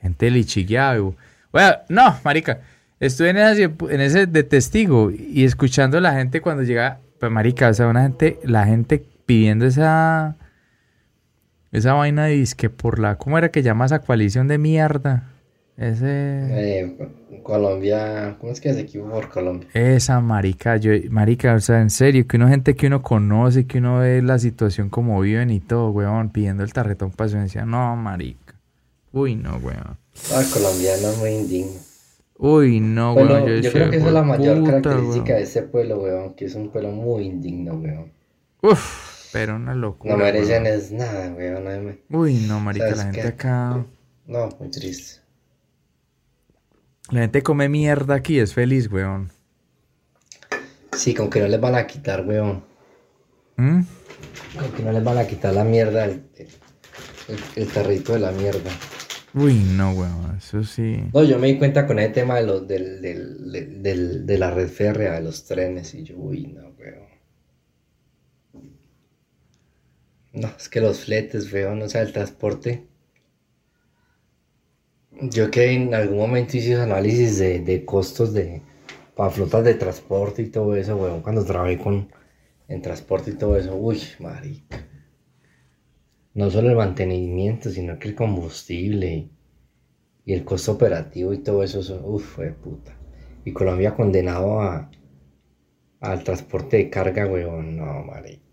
[0.00, 1.76] Gente lichigueada, weón.
[1.88, 2.62] no, marica.
[2.98, 7.30] Estuve en ese, en ese de testigo y escuchando a la gente cuando llega, pues
[7.30, 10.34] marica, o sea, una gente, la gente pidiendo esa
[11.70, 13.14] esa vaina dice que por la.
[13.14, 15.33] ¿Cómo era que llama esa coalición de mierda?
[15.76, 16.06] Ese.
[16.06, 16.96] Eh,
[17.42, 18.36] Colombia.
[18.40, 19.68] ¿Cómo es que es equipo por Colombia?
[19.74, 23.78] Esa marica, yo, marica, o sea, en serio, que uno gente que uno conoce, que
[23.78, 27.64] uno ve la situación como viven y todo, weón, pidiendo el tarretón para su decía,
[27.64, 28.54] no, marica.
[29.12, 29.98] Uy, no, weón.
[30.32, 31.80] Ah, colombiano muy indigno.
[32.38, 33.62] Uy, no, weón.
[33.62, 36.70] Yo, creo que esa es la mayor característica de ese pueblo, weón, que es un
[36.70, 38.12] pueblo muy indigno, weón.
[38.62, 39.30] Uf.
[39.32, 40.14] Pero una locura.
[40.14, 41.98] No merecen es nada, weón.
[42.10, 43.84] Uy, no, marica, la gente acá.
[44.26, 45.23] No, muy triste.
[47.10, 49.30] La gente come mierda aquí, es feliz, weón.
[50.92, 52.64] Sí, con que no les van a quitar, weón.
[53.56, 53.82] ¿Mm?
[54.58, 56.24] Con que no les van a quitar la mierda, el,
[57.56, 58.70] el, tarrito de la mierda.
[59.34, 61.04] Uy, no, weón, eso sí.
[61.12, 64.50] No, yo me di cuenta con ese tema de los del, del, del, de la
[64.50, 67.04] red férrea, de los trenes, y yo, uy, no, weón.
[70.32, 72.88] No, es que los fletes, weón, o sea, el transporte.
[75.30, 78.62] Yo que en algún momento hice análisis de, costos de
[79.14, 82.08] para flotas de transporte y todo eso, weón, cuando trabajé con
[82.68, 84.86] en transporte y todo eso, uy, marica.
[86.34, 89.28] No solo el mantenimiento, sino que el combustible
[90.24, 92.96] y, el costo operativo y todo eso, uff, fue puta.
[93.44, 94.90] Y Colombia condenado a
[96.00, 98.44] al transporte de carga, weón, no, marica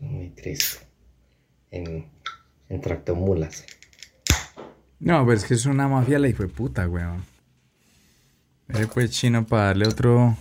[0.00, 0.86] muy triste.
[1.70, 2.06] En,
[2.68, 3.64] en tractomulas.
[5.00, 7.24] No, pero es que es una mafia la hijo de puta, weón.
[8.68, 10.36] Ese pues chino para darle otro.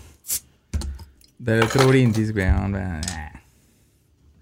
[1.38, 2.78] Darle otro brindis, weón.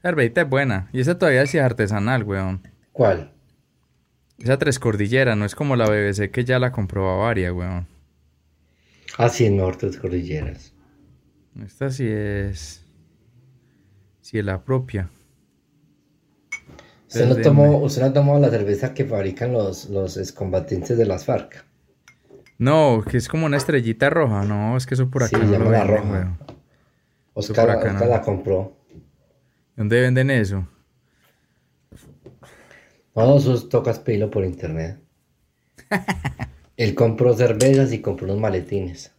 [0.01, 0.89] Cervejita es buena.
[0.91, 2.61] Y esa todavía sí es artesanal, weón.
[2.91, 3.31] ¿Cuál?
[4.39, 7.87] Esa tres cordillera, no es como la BBC que ya la compró Bavaria, weón.
[9.17, 10.73] Ah, sí, mejor tres cordilleras.
[11.63, 12.83] Esta sí es.
[14.21, 15.09] Si es la propia.
[17.07, 21.25] ¿Usted no, tomó, ¿Usted no tomó la cerveza que fabrican los, los excombatientes de las
[21.25, 21.65] FARC?
[22.57, 25.71] No, que es como una estrellita roja, no, es que eso por acá sí, no
[25.71, 26.37] la roja.
[27.33, 28.75] Oscar, Oscar la compró.
[29.75, 30.67] ¿Dónde venden eso?
[33.15, 34.99] No, eso tocas pelo por internet.
[36.77, 39.11] Él compró cervezas y compró unos maletines.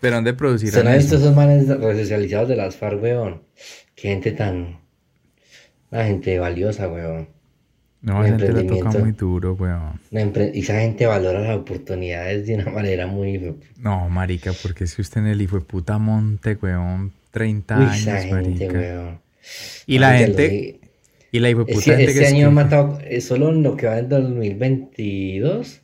[0.00, 0.68] pero de producir.
[0.68, 3.42] ¿Usted no ha visto esos manes resocializados de las FARC, weón?
[3.94, 4.85] Qué gente tan...
[5.96, 7.28] Una gente valiosa, weón.
[8.02, 9.98] No, esa gente la toca muy duro, weón.
[10.52, 13.56] Y esa gente valora las oportunidades de una manera muy...
[13.78, 17.98] No, marica, porque que usted en el hijo de puta monte, weón, 30 Uy, años,
[18.06, 18.78] esa gente, marica.
[18.78, 19.20] weón.
[19.86, 20.80] Y la Ay, gente,
[21.32, 23.62] y la hijo de puta que gente este que año que- matado, eh, solo en
[23.62, 25.80] lo que va en 2022,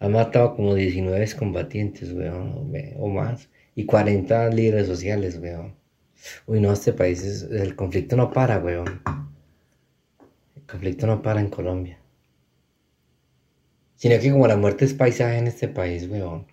[0.00, 5.74] han matado como 19 combatientes, weón, o más, y 40 líderes sociales, weón.
[6.46, 9.00] Uy, no, este país, es, el conflicto no para, weón.
[10.72, 11.98] Conflicto no para en Colombia.
[13.96, 16.46] Sino que como la muerte es paisaje en este país, weón.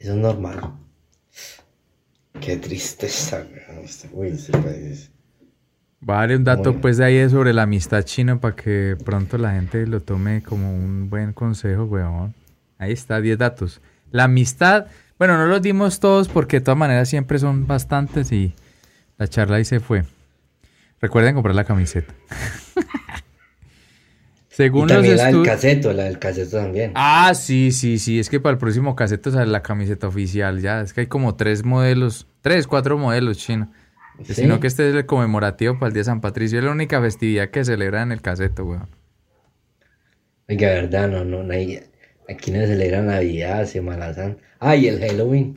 [0.00, 0.72] Eso es normal.
[2.40, 3.84] Qué tristeza, weón.
[3.84, 5.12] Este- Uy, este país.
[6.06, 9.38] Va a darle un dato pues de ahí sobre la amistad china para que pronto
[9.38, 12.34] la gente lo tome como un buen consejo, weón.
[12.76, 13.80] Ahí está, 10 datos.
[14.10, 14.86] La amistad,
[15.16, 18.52] bueno, no los dimos todos porque de todas maneras siempre son bastantes y
[19.16, 20.02] la charla ahí se fue.
[21.02, 22.14] Recuerden comprar la camiseta.
[24.50, 26.92] Y Según los también la del caseto, la del caseto también.
[26.94, 28.20] Ah, sí, sí, sí.
[28.20, 30.60] Es que para el próximo caseto sale la camiseta oficial.
[30.60, 33.72] Ya, es que hay como tres modelos, tres, cuatro modelos chino.
[34.24, 34.34] ¿Sí?
[34.34, 36.58] Sino que este es el conmemorativo para el Día de San Patricio.
[36.58, 38.88] Es la única festividad que celebra en el caseto, weón.
[40.50, 41.80] Oiga, verdad, no, no, no hay-
[42.28, 44.42] aquí no se celebra Navidad, Semana Santa.
[44.60, 45.56] Ah, y el Halloween.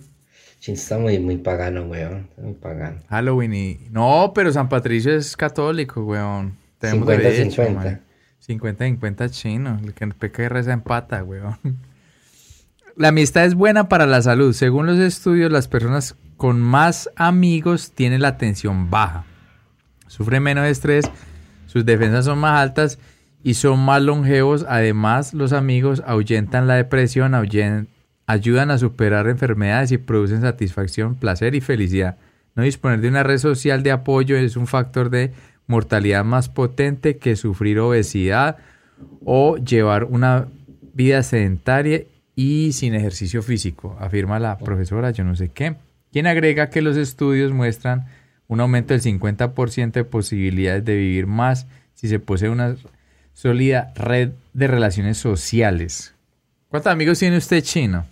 [0.66, 2.28] Está muy, muy pagano, weón.
[2.30, 2.98] está Muy pagano.
[3.10, 3.80] Halloween y...
[3.92, 6.58] No, pero San Patricio es católico, weón.
[6.80, 7.84] Tenemos 50, derecho, 50.
[7.84, 8.02] man.
[8.48, 9.80] 50-50 chino.
[9.84, 11.58] El que peca y reza empata, weón.
[12.98, 14.54] La amistad es buena para la salud.
[14.54, 19.26] Según los estudios, las personas con más amigos tienen la tensión baja.
[20.08, 21.04] Sufren menos estrés,
[21.68, 22.98] sus defensas son más altas
[23.44, 24.66] y son más longevos.
[24.70, 27.88] Además, los amigos ahuyentan la depresión, ahuyen-
[28.28, 32.18] ayudan a superar enfermedades y producen satisfacción, placer y felicidad.
[32.56, 35.32] No disponer de una red social de apoyo es un factor de
[35.68, 38.58] mortalidad más potente que sufrir obesidad
[39.24, 40.48] o llevar una
[40.94, 42.04] vida sedentaria
[42.36, 45.76] y sin ejercicio físico, afirma la profesora, yo no sé qué,
[46.12, 48.06] quien agrega que los estudios muestran
[48.48, 52.76] un aumento del 50% de posibilidades de vivir más si se posee una
[53.34, 56.14] sólida red de relaciones sociales.
[56.70, 58.06] ¿Cuántos amigos tiene usted chino?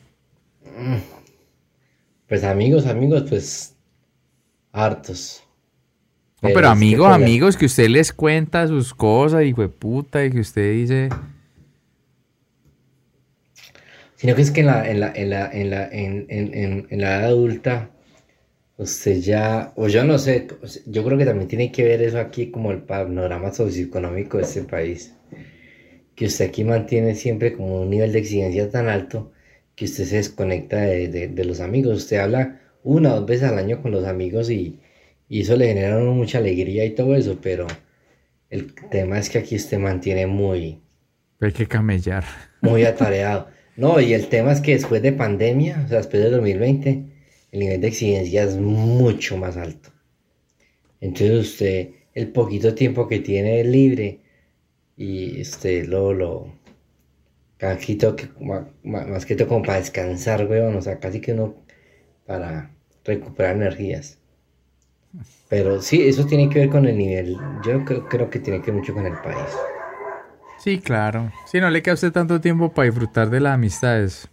[2.27, 3.75] Pues amigos, amigos, pues
[4.71, 5.43] hartos.
[6.41, 9.69] No, Pero pero es que, amigos, amigos, que usted les cuenta sus cosas, y de
[9.69, 11.09] puta, y que usted dice,
[14.15, 16.87] Sino que es que en la, en la, en la, en la, en, en, en,
[16.89, 17.89] en la edad adulta,
[18.77, 20.47] usted ya, o yo no sé,
[20.87, 24.63] yo creo que también tiene que ver eso aquí como el panorama socioeconómico de este
[24.63, 25.13] país.
[26.15, 29.31] Que usted aquí mantiene siempre como un nivel de exigencia tan alto
[29.75, 31.97] que usted se desconecta de, de, de los amigos.
[31.97, 34.79] Usted habla una o dos veces al año con los amigos y,
[35.29, 37.67] y eso le genera mucha alegría y todo eso, pero
[38.49, 40.81] el tema es que aquí usted mantiene muy,
[41.39, 42.23] hay que camellar.
[42.61, 43.47] muy atareado.
[43.75, 47.05] No, y el tema es que después de pandemia, o sea, después del 2020,
[47.51, 49.89] el nivel de exigencia es mucho más alto.
[51.01, 54.19] Entonces usted, el poquito tiempo que tiene libre,
[54.95, 56.53] y usted lo, lo,
[57.63, 61.33] cajito que, ma- ma- más que todo como para descansar, weón, o sea, casi que
[61.33, 61.55] no
[62.27, 62.71] para
[63.05, 64.19] recuperar energías.
[65.47, 68.79] Pero sí, eso tiene que ver con el nivel, yo creo, que tiene que ver
[68.81, 69.47] mucho con el país.
[70.59, 71.31] Sí, claro.
[71.45, 74.27] Si no le queda a usted tanto tiempo para disfrutar de las amistades.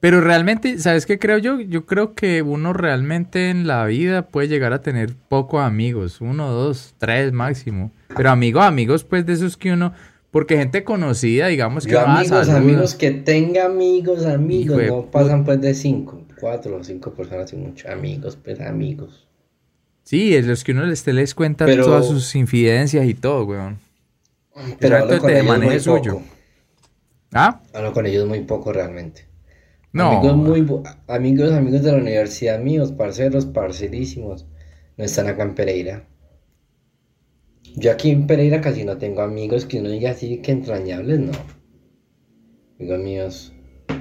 [0.00, 1.60] Pero realmente, ¿sabes qué creo yo?
[1.60, 6.50] Yo creo que uno realmente en la vida puede llegar a tener pocos amigos, uno,
[6.50, 7.90] dos, tres máximo.
[8.16, 9.92] Pero amigos, amigos, pues de esos que uno,
[10.36, 12.56] porque gente conocida, digamos que Yo amigos, saluda.
[12.58, 17.14] amigos que tenga amigos, amigos, Hijo de no pasan pues de cinco, cuatro o cinco
[17.14, 19.26] personas y muchos amigos, pues amigos.
[20.02, 23.78] Sí, es los que uno les, les cuenta Pero- todas sus infidencias y todo, weón.
[24.78, 26.12] Pero hablo con te ellos muy suyo.
[26.16, 26.24] poco.
[27.32, 27.62] ¿Ah?
[27.72, 29.24] Hablo con ellos muy poco realmente.
[29.92, 30.18] No.
[30.18, 30.66] Amigos muy
[31.08, 34.44] amigos, amigos de la universidad míos, parceros, parcerísimos.
[34.98, 36.04] No están acá en Pereira.
[37.74, 41.32] Yo aquí en Pereira casi no tengo amigos que uno diga así que entrañables, no.
[42.78, 43.52] Amigos míos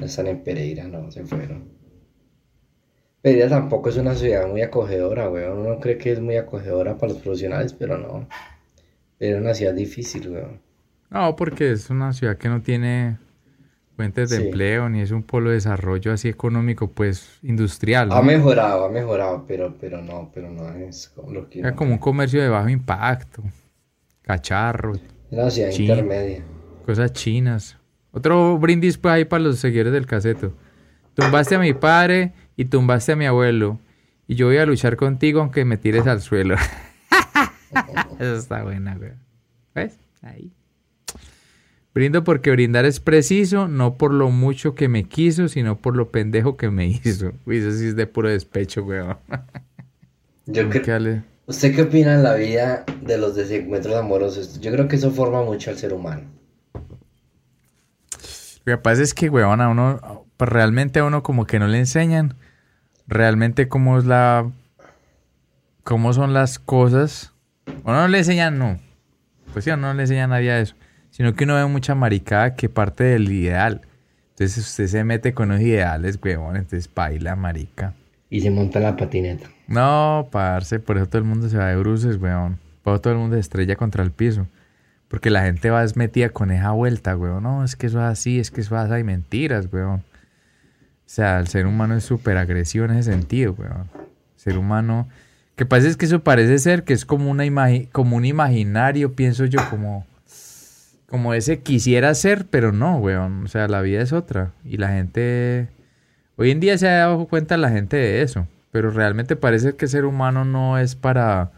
[0.03, 1.75] están en Pereira, no, se fueron.
[3.21, 5.59] Pereira tampoco es una ciudad muy acogedora, weón.
[5.59, 8.27] Uno cree que es muy acogedora para los profesionales, pero no.
[9.17, 10.61] Pero es una ciudad difícil, weón.
[11.09, 13.17] No, porque es una ciudad que no tiene
[13.95, 14.43] fuentes de Sí.
[14.45, 18.11] empleo ni es un polo de desarrollo así económico, pues industrial.
[18.11, 18.23] Ha ¿no?
[18.23, 21.97] mejorado, ha mejorado, pero, pero no, pero no es como lo que Era como un
[21.97, 23.41] comercio de bajo impacto,
[24.21, 25.83] cacharros, ciudad Sí.
[25.85, 26.43] intermedia.
[26.85, 27.77] cosas chinas.
[28.11, 30.53] Otro brindis pues ahí para los seguidores del caseto.
[31.15, 33.79] Tumbaste a mi padre y tumbaste a mi abuelo.
[34.27, 36.55] Y yo voy a luchar contigo aunque me tires al suelo.
[38.19, 39.11] Eso está buena, güey.
[39.73, 39.97] ¿Ves?
[40.21, 40.51] Ahí.
[41.95, 46.11] Brindo porque brindar es preciso, no por lo mucho que me quiso, sino por lo
[46.11, 47.31] pendejo que me hizo.
[47.45, 48.99] Uy, eso sí es de puro despecho, güey.
[50.45, 51.23] Yo creo...
[51.47, 54.59] ¿Usted qué opina en la vida de los desencuentros amorosos?
[54.59, 56.23] Yo creo que eso forma mucho al ser humano.
[58.65, 61.67] Lo que pasa es que, weón, a uno, pues realmente a uno como que no
[61.67, 62.35] le enseñan
[63.07, 64.51] realmente cómo es la,
[65.83, 67.31] cómo son las cosas.
[67.83, 68.79] O no le enseñan, no.
[69.53, 70.75] Pues sí, no le enseña a nadie eso.
[71.15, 73.79] Sino que uno ve mucha maricada que parte del ideal.
[74.31, 77.93] Entonces usted se mete con los ideales, weón, entonces baila marica.
[78.29, 79.49] Y se monta la patineta.
[79.69, 82.59] No, parce, por eso todo el mundo se va de bruces, weón.
[82.83, 84.45] Por eso todo el mundo se estrella contra el piso.
[85.07, 87.43] Porque la gente va metida con esa vuelta, weón.
[87.43, 89.03] No, es que eso es así, es que eso es así.
[89.05, 90.01] Mentiras, weón.
[90.01, 90.03] O
[91.05, 93.89] sea, el ser humano es súper agresivo en ese sentido, weón.
[93.93, 95.07] El ser humano...
[95.55, 97.45] Que pasa es que eso parece ser que es como, una
[97.93, 100.05] como un imaginario, pienso yo, como...
[101.07, 103.45] Como ese quisiera ser, pero no, weón.
[103.45, 104.53] O sea, la vida es otra.
[104.63, 105.69] Y la gente...
[106.37, 108.47] Hoy en día se ha dado cuenta la gente de eso.
[108.71, 111.51] Pero realmente parece que ser humano no es para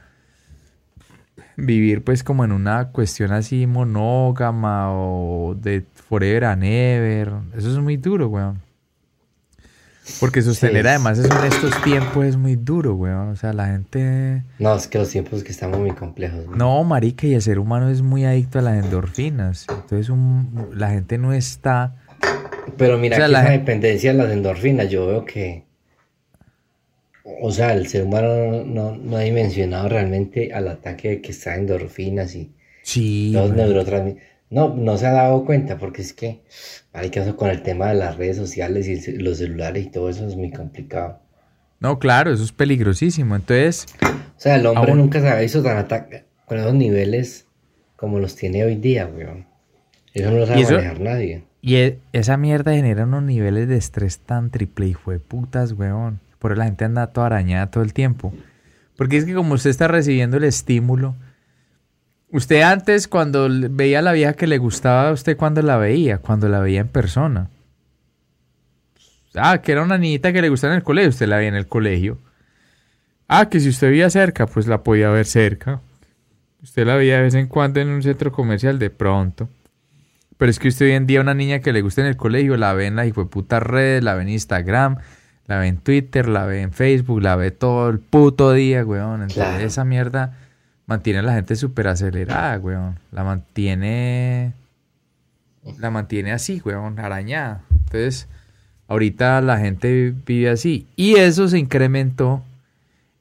[1.55, 7.33] vivir pues como en una cuestión así monógama o de forever and ever.
[7.55, 8.66] Eso es muy duro, weón.
[10.19, 13.29] Porque sostener además eso en estos tiempos es muy duro, weón.
[13.29, 14.43] O sea, la gente...
[14.59, 16.47] No, es que los tiempos que estamos muy complejos.
[16.47, 19.65] No, marica, y el ser humano es muy adicto a las endorfinas.
[19.69, 20.13] Entonces
[20.73, 21.95] la gente no está...
[22.77, 25.67] Pero mira, que la dependencia de las endorfinas, yo veo que
[27.41, 32.51] o sea, el ser humano no, ha dimensionado realmente al ataque que está endorfinas y
[32.83, 34.27] sí, los neurotransmisores.
[34.49, 36.39] No, no se ha dado cuenta porque es que,
[36.97, 40.27] hay caso con el tema de las redes sociales y los celulares y todo eso
[40.27, 41.19] es muy complicado.
[41.79, 43.35] No, claro, eso es peligrosísimo.
[43.35, 43.85] Entonces.
[44.01, 47.45] O sea, el hombre nunca se ha visto tan ataque con esos niveles
[47.95, 49.45] como los tiene hoy día, weón.
[50.13, 51.43] Eso no lo sabe manejar nadie.
[51.61, 56.19] Y e, esa mierda genera unos niveles de estrés tan triple, hijo de putas, weón.
[56.39, 58.33] Por eso la gente anda toda arañada todo el tiempo.
[58.95, 61.15] Porque es que como usted está recibiendo el estímulo,
[62.31, 66.19] usted antes cuando veía a la vieja que le gustaba, ¿usted cuando la veía?
[66.19, 67.49] Cuando la veía en persona.
[69.35, 71.55] Ah, que era una niñita que le gustaba en el colegio, usted la veía en
[71.55, 72.17] el colegio.
[73.27, 75.81] Ah, que si usted veía cerca, pues la podía ver cerca.
[76.63, 79.49] Usted la veía de vez en cuando en un centro comercial de pronto.
[80.37, 82.57] Pero es que usted hoy en día una niña que le gusta en el colegio,
[82.57, 84.97] la ve en las puta redes, la ve en Instagram,
[85.45, 89.23] la ve en Twitter, la ve en Facebook, la ve todo el puto día, weón.
[89.23, 90.37] Entonces esa mierda
[90.87, 92.97] mantiene a la gente súper acelerada, weón.
[93.11, 94.53] La mantiene...
[95.79, 97.61] La mantiene así, weón, arañada.
[97.69, 98.27] Entonces,
[98.87, 100.87] ahorita la gente vive así.
[100.95, 102.41] Y eso se incrementó.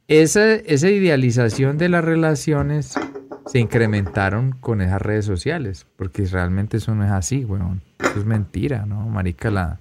[0.09, 2.95] Esa, esa idealización de las relaciones
[3.47, 5.87] se incrementaron con esas redes sociales.
[5.97, 7.83] Porque realmente eso no es así, weón.
[7.99, 9.09] Eso es mentira, ¿no?
[9.09, 9.81] Marica, la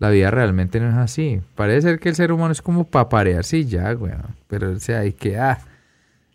[0.00, 1.42] la vida realmente no es así.
[1.54, 4.14] Parece ser que el ser humano es como para parearse y ya, güey.
[4.48, 5.58] Pero, o sea, hay que, ah,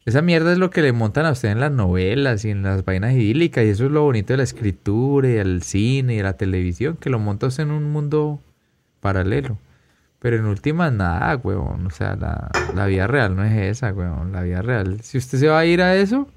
[0.05, 2.85] esa mierda es lo que le montan a usted en las novelas y en las
[2.85, 3.65] vainas idílicas.
[3.65, 7.09] Y eso es lo bonito de la escritura y del cine y la televisión, que
[7.09, 8.39] lo monta usted en un mundo
[8.99, 9.57] paralelo.
[10.19, 11.87] Pero en últimas, nada, weón.
[11.87, 14.31] O sea, la, la vida real no es esa, weón.
[14.31, 15.01] La vida real.
[15.01, 16.27] Si usted se va a ir a eso,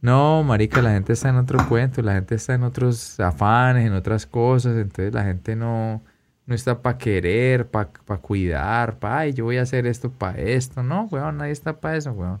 [0.00, 2.02] no, marica, la gente está en otro cuento.
[2.02, 4.76] La gente está en otros afanes, en otras cosas.
[4.76, 6.02] Entonces la gente no
[6.46, 10.38] no está para querer, para pa cuidar, para, ay, yo voy a hacer esto para
[10.38, 10.82] esto.
[10.82, 12.40] No, weón, nadie está para eso, weón.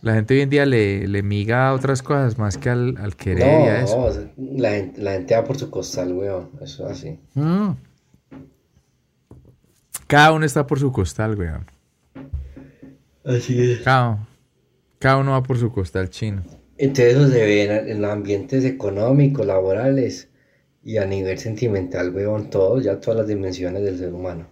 [0.00, 3.16] La gente hoy en día le, le miga a otras cosas más que al, al
[3.16, 4.30] querer y a eso.
[4.36, 6.50] No, la, gente, la gente va por su costal, weón.
[6.60, 7.18] Eso es así.
[7.34, 7.70] Mm.
[10.06, 11.66] Cada uno está por su costal, weón.
[13.24, 13.80] Así es.
[13.80, 14.26] Cada,
[15.00, 16.44] cada uno va por su costal chino.
[16.76, 20.28] Entonces eso se ve en, en los ambientes económicos, laborales
[20.84, 24.46] y a nivel sentimental, weón, todo, ya todas las dimensiones del ser humano.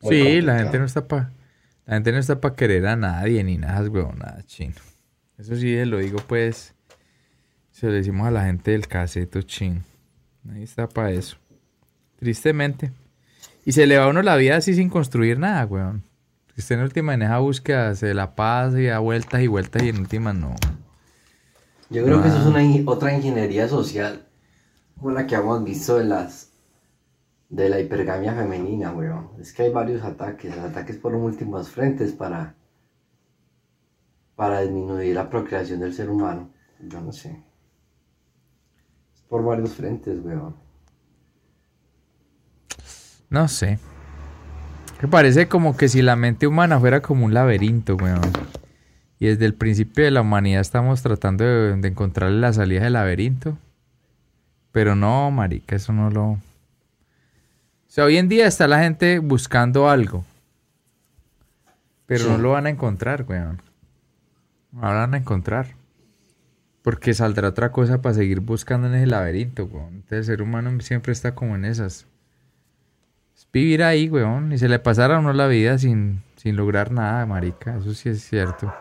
[0.00, 1.32] sí, la gente no está para
[1.92, 4.76] la gente no está para querer a nadie ni nada, weón, nada chino.
[5.36, 6.74] Eso sí, lo digo pues,
[7.70, 9.82] se lo decimos a la gente del caseto chino.
[10.42, 11.36] Nadie está para eso.
[12.18, 12.92] Tristemente.
[13.66, 16.02] Y se le va a uno la vida así sin construir nada, weón.
[16.56, 19.90] Usted en última en esa búsqueda se la pasa y da vueltas y vueltas y
[19.90, 20.56] en última no.
[21.90, 24.24] Yo creo que eso es una otra ingeniería social
[24.96, 26.51] como la que hemos visto de las
[27.52, 29.28] de la hipergamia femenina, weón.
[29.38, 32.54] Es que hay varios ataques, ataques por múltiples frentes para
[34.34, 36.50] para disminuir la procreación del ser humano.
[36.80, 37.38] Yo no sé.
[39.14, 40.56] Es por varios frentes, weón.
[43.28, 43.78] No sé.
[44.98, 48.32] Que parece como que si la mente humana fuera como un laberinto, weón.
[49.18, 52.94] Y desde el principio de la humanidad estamos tratando de, de encontrarle la salida del
[52.94, 53.58] laberinto.
[54.72, 56.38] Pero no, marica, eso no lo...
[57.92, 60.24] O sea, hoy en día está la gente buscando algo.
[62.06, 62.30] Pero Sí.
[62.30, 63.60] no lo van a encontrar, weón.
[64.72, 65.66] No lo van a encontrar.
[66.80, 69.96] Porque saldrá otra cosa para seguir buscando en ese laberinto, weón.
[69.96, 72.06] Entonces el ser humano siempre está como en esas.
[73.36, 74.54] Es vivir ahí, weón.
[74.54, 77.76] Y se le pasara a uno la vida sin, sin lograr nada, marica.
[77.76, 78.72] Eso sí es cierto.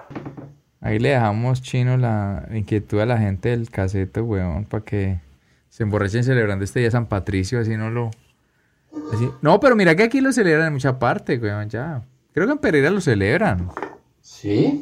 [0.80, 5.20] Ahí le dejamos chino la inquietud a la gente del caseto, weón, para que
[5.68, 8.12] se emborrachen celebrando este día San Patricio, así no lo...
[9.14, 12.02] así- No, pero mira que aquí lo celebran en mucha parte, weón, ya.
[12.34, 13.70] Creo que en Pereira lo celebran.
[14.22, 14.82] ¿Sí?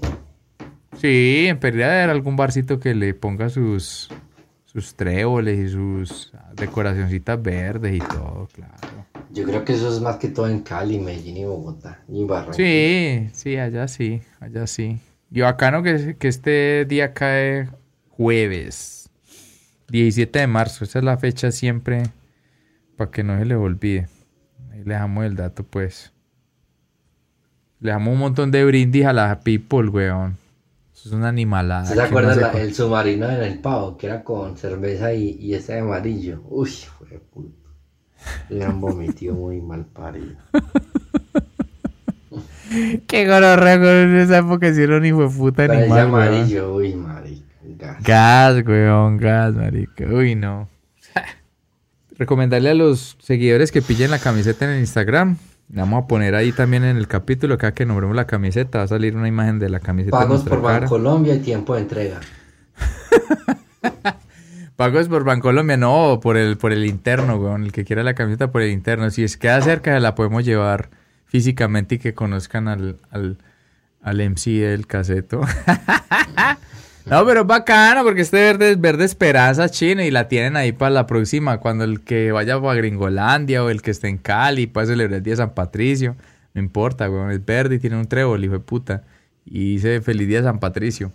[0.97, 4.10] Sí, en Pereira debe haber algún barcito que le ponga sus,
[4.66, 9.05] sus tréboles y sus decoracioncitas verdes y todo, claro.
[9.32, 12.01] Yo creo que eso es más que todo en Cali, Medellín y Bogotá.
[12.07, 12.55] Y Barranquilla.
[12.55, 14.99] Sí, sí, allá sí, allá sí.
[15.32, 17.70] Y bacano que, que este día cae
[18.10, 19.10] jueves,
[19.89, 20.84] 17 de marzo.
[20.84, 22.03] Esa es la fecha siempre
[23.00, 24.08] para que no se les olvide.
[24.72, 26.12] Ahí le dejamos el dato, pues.
[27.80, 30.36] Le damos un montón de brindis a la people, weón.
[30.93, 31.86] Eso es una animalada.
[31.86, 33.95] ¿Se acuerdan se co- el submarino en el pavo?
[33.97, 36.43] Que era con cerveza y, y ese de amarillo.
[36.50, 37.56] Uy, fue puto.
[38.50, 40.36] Le han vomitido muy mal parido.
[43.08, 46.24] Qué gororrea con esa época hicieron hijo de puta ese animal, weón.
[46.24, 47.45] amarillo, uy, marica.
[47.78, 48.04] gas.
[48.04, 50.06] Gas, weón, gas, marica.
[50.06, 50.68] Uy, no.
[52.20, 55.38] Recomendarle a los seguidores que pillen la camiseta en el Instagram.
[55.72, 58.84] Le vamos a poner ahí también en el capítulo, cada que nombremos la camiseta, va
[58.84, 60.17] a salir una imagen de la camiseta.
[60.17, 60.82] Pagos por cara.
[60.82, 62.20] Bancolombia y tiempo de entrega.
[64.76, 67.63] Pagos por Bancolombia, no, por el, por el interno, weón.
[67.63, 69.09] El que quiera la camiseta por el interno.
[69.11, 70.89] Si es queda cerca, la podemos llevar
[71.24, 73.38] físicamente y que conozcan al, al,
[74.01, 75.39] al MC del caseto.
[77.10, 80.72] no, pero es bacano porque este verde es verde esperanza chino y la tienen ahí
[80.72, 81.60] para la próxima.
[81.60, 85.24] Cuando el que vaya para Gringolandia o el que esté en Cali pueda celebrar el
[85.24, 86.16] día de San Patricio.
[86.53, 87.32] No importa, weón.
[87.32, 89.03] Es verde y tiene un trébol, hijo de puta.
[89.45, 91.12] Y dice feliz día San Patricio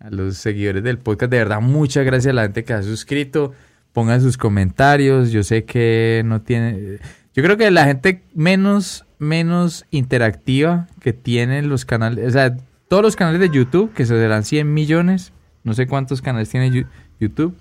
[0.00, 1.30] a los seguidores del podcast.
[1.30, 3.52] De verdad, muchas gracias a la gente que ha suscrito.
[3.92, 5.30] Pongan sus comentarios.
[5.30, 6.98] Yo sé que no tiene.
[7.34, 12.26] Yo creo que la gente menos, menos interactiva que tienen los canales.
[12.26, 12.56] O sea,
[12.90, 15.32] todos los canales de YouTube, que se serán 100 millones.
[15.62, 16.86] No sé cuántos canales tiene
[17.20, 17.56] YouTube.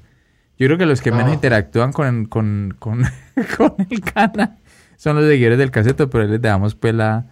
[0.58, 3.04] Yo creo que los que menos interactúan con, con, con,
[3.58, 4.58] con el canal
[4.98, 7.28] son los seguidores del caseto, pero ahí les damos pues la,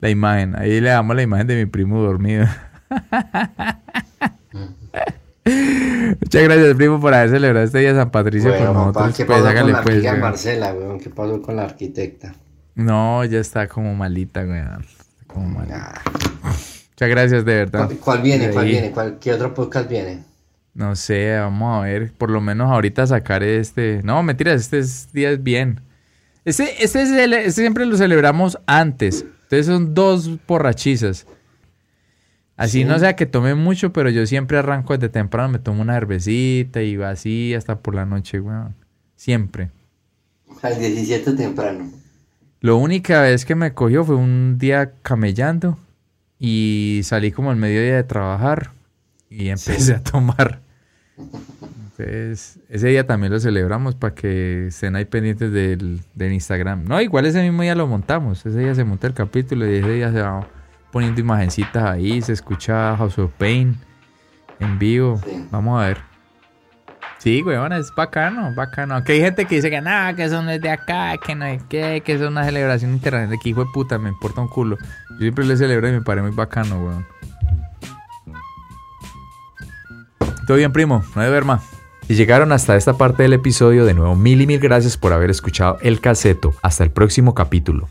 [0.00, 0.56] la imagen.
[0.56, 2.46] Ahí le damos la imagen de mi primo dormido.
[5.44, 9.16] Muchas gracias, primo, por haber celebrado este día de San Patricio Bueno, con papá, nosotros.
[9.18, 10.20] ¿qué Pues, pasó con la pues, weón.
[10.20, 11.00] Marcela, weón?
[11.00, 12.34] ¿Qué pasó con la arquitecta?
[12.76, 14.86] No, ya está como malita, weón.
[15.26, 16.00] Como malita.
[17.02, 17.86] Muchas gracias, de verdad.
[17.86, 18.50] ¿Cuál, cuál viene?
[18.50, 18.90] ¿Cuál viene?
[18.92, 20.22] ¿Cuál, ¿Qué otro podcast viene?
[20.72, 22.12] No sé, vamos a ver.
[22.12, 24.00] Por lo menos ahorita sacar este.
[24.04, 25.80] No, mentiras, este es- día es bien.
[26.44, 29.24] Este, este, es el- este siempre lo celebramos antes.
[29.42, 31.26] Entonces son dos borrachizas.
[32.56, 32.84] Así Sí.
[32.84, 36.82] no sea que tome mucho, pero yo siempre arranco desde temprano, me tomo una cervecita
[36.82, 38.76] y va así hasta por la noche, weón.
[39.16, 39.70] Siempre.
[40.62, 41.90] Al 17 temprano.
[42.60, 45.78] Lo única vez que me cogió fue un día camellando
[46.44, 48.72] y salí como al mediodía de trabajar
[49.30, 50.58] y empecé a tomar.
[51.16, 56.82] Entonces, ese día también lo celebramos para que estén ahí pendientes del, del Instagram.
[56.82, 58.44] No, igual ese mismo día lo montamos.
[58.44, 60.48] Ese día se monta el capítulo y ese día se va
[60.90, 63.76] poniendo imagencitas ahí, se escucha House of Pain
[64.58, 65.20] en vivo.
[65.24, 65.46] Sí.
[65.52, 66.11] Vamos a ver.
[67.22, 68.96] Sí, weón, es bacano, bacano.
[68.96, 71.44] Aunque hay gente que dice que nada, que eso no es de acá, que no
[71.44, 73.38] es que, que eso es una celebración internacional.
[73.40, 74.76] Que hijo de puta, me importa un culo.
[75.10, 77.06] Yo siempre le celebro y me parece muy bacano, weón.
[80.48, 81.62] Todo bien, primo, no hay de ver más.
[82.08, 85.30] Si llegaron hasta esta parte del episodio, de nuevo, mil y mil gracias por haber
[85.30, 86.52] escuchado el caseto.
[86.60, 87.88] Hasta el próximo capítulo.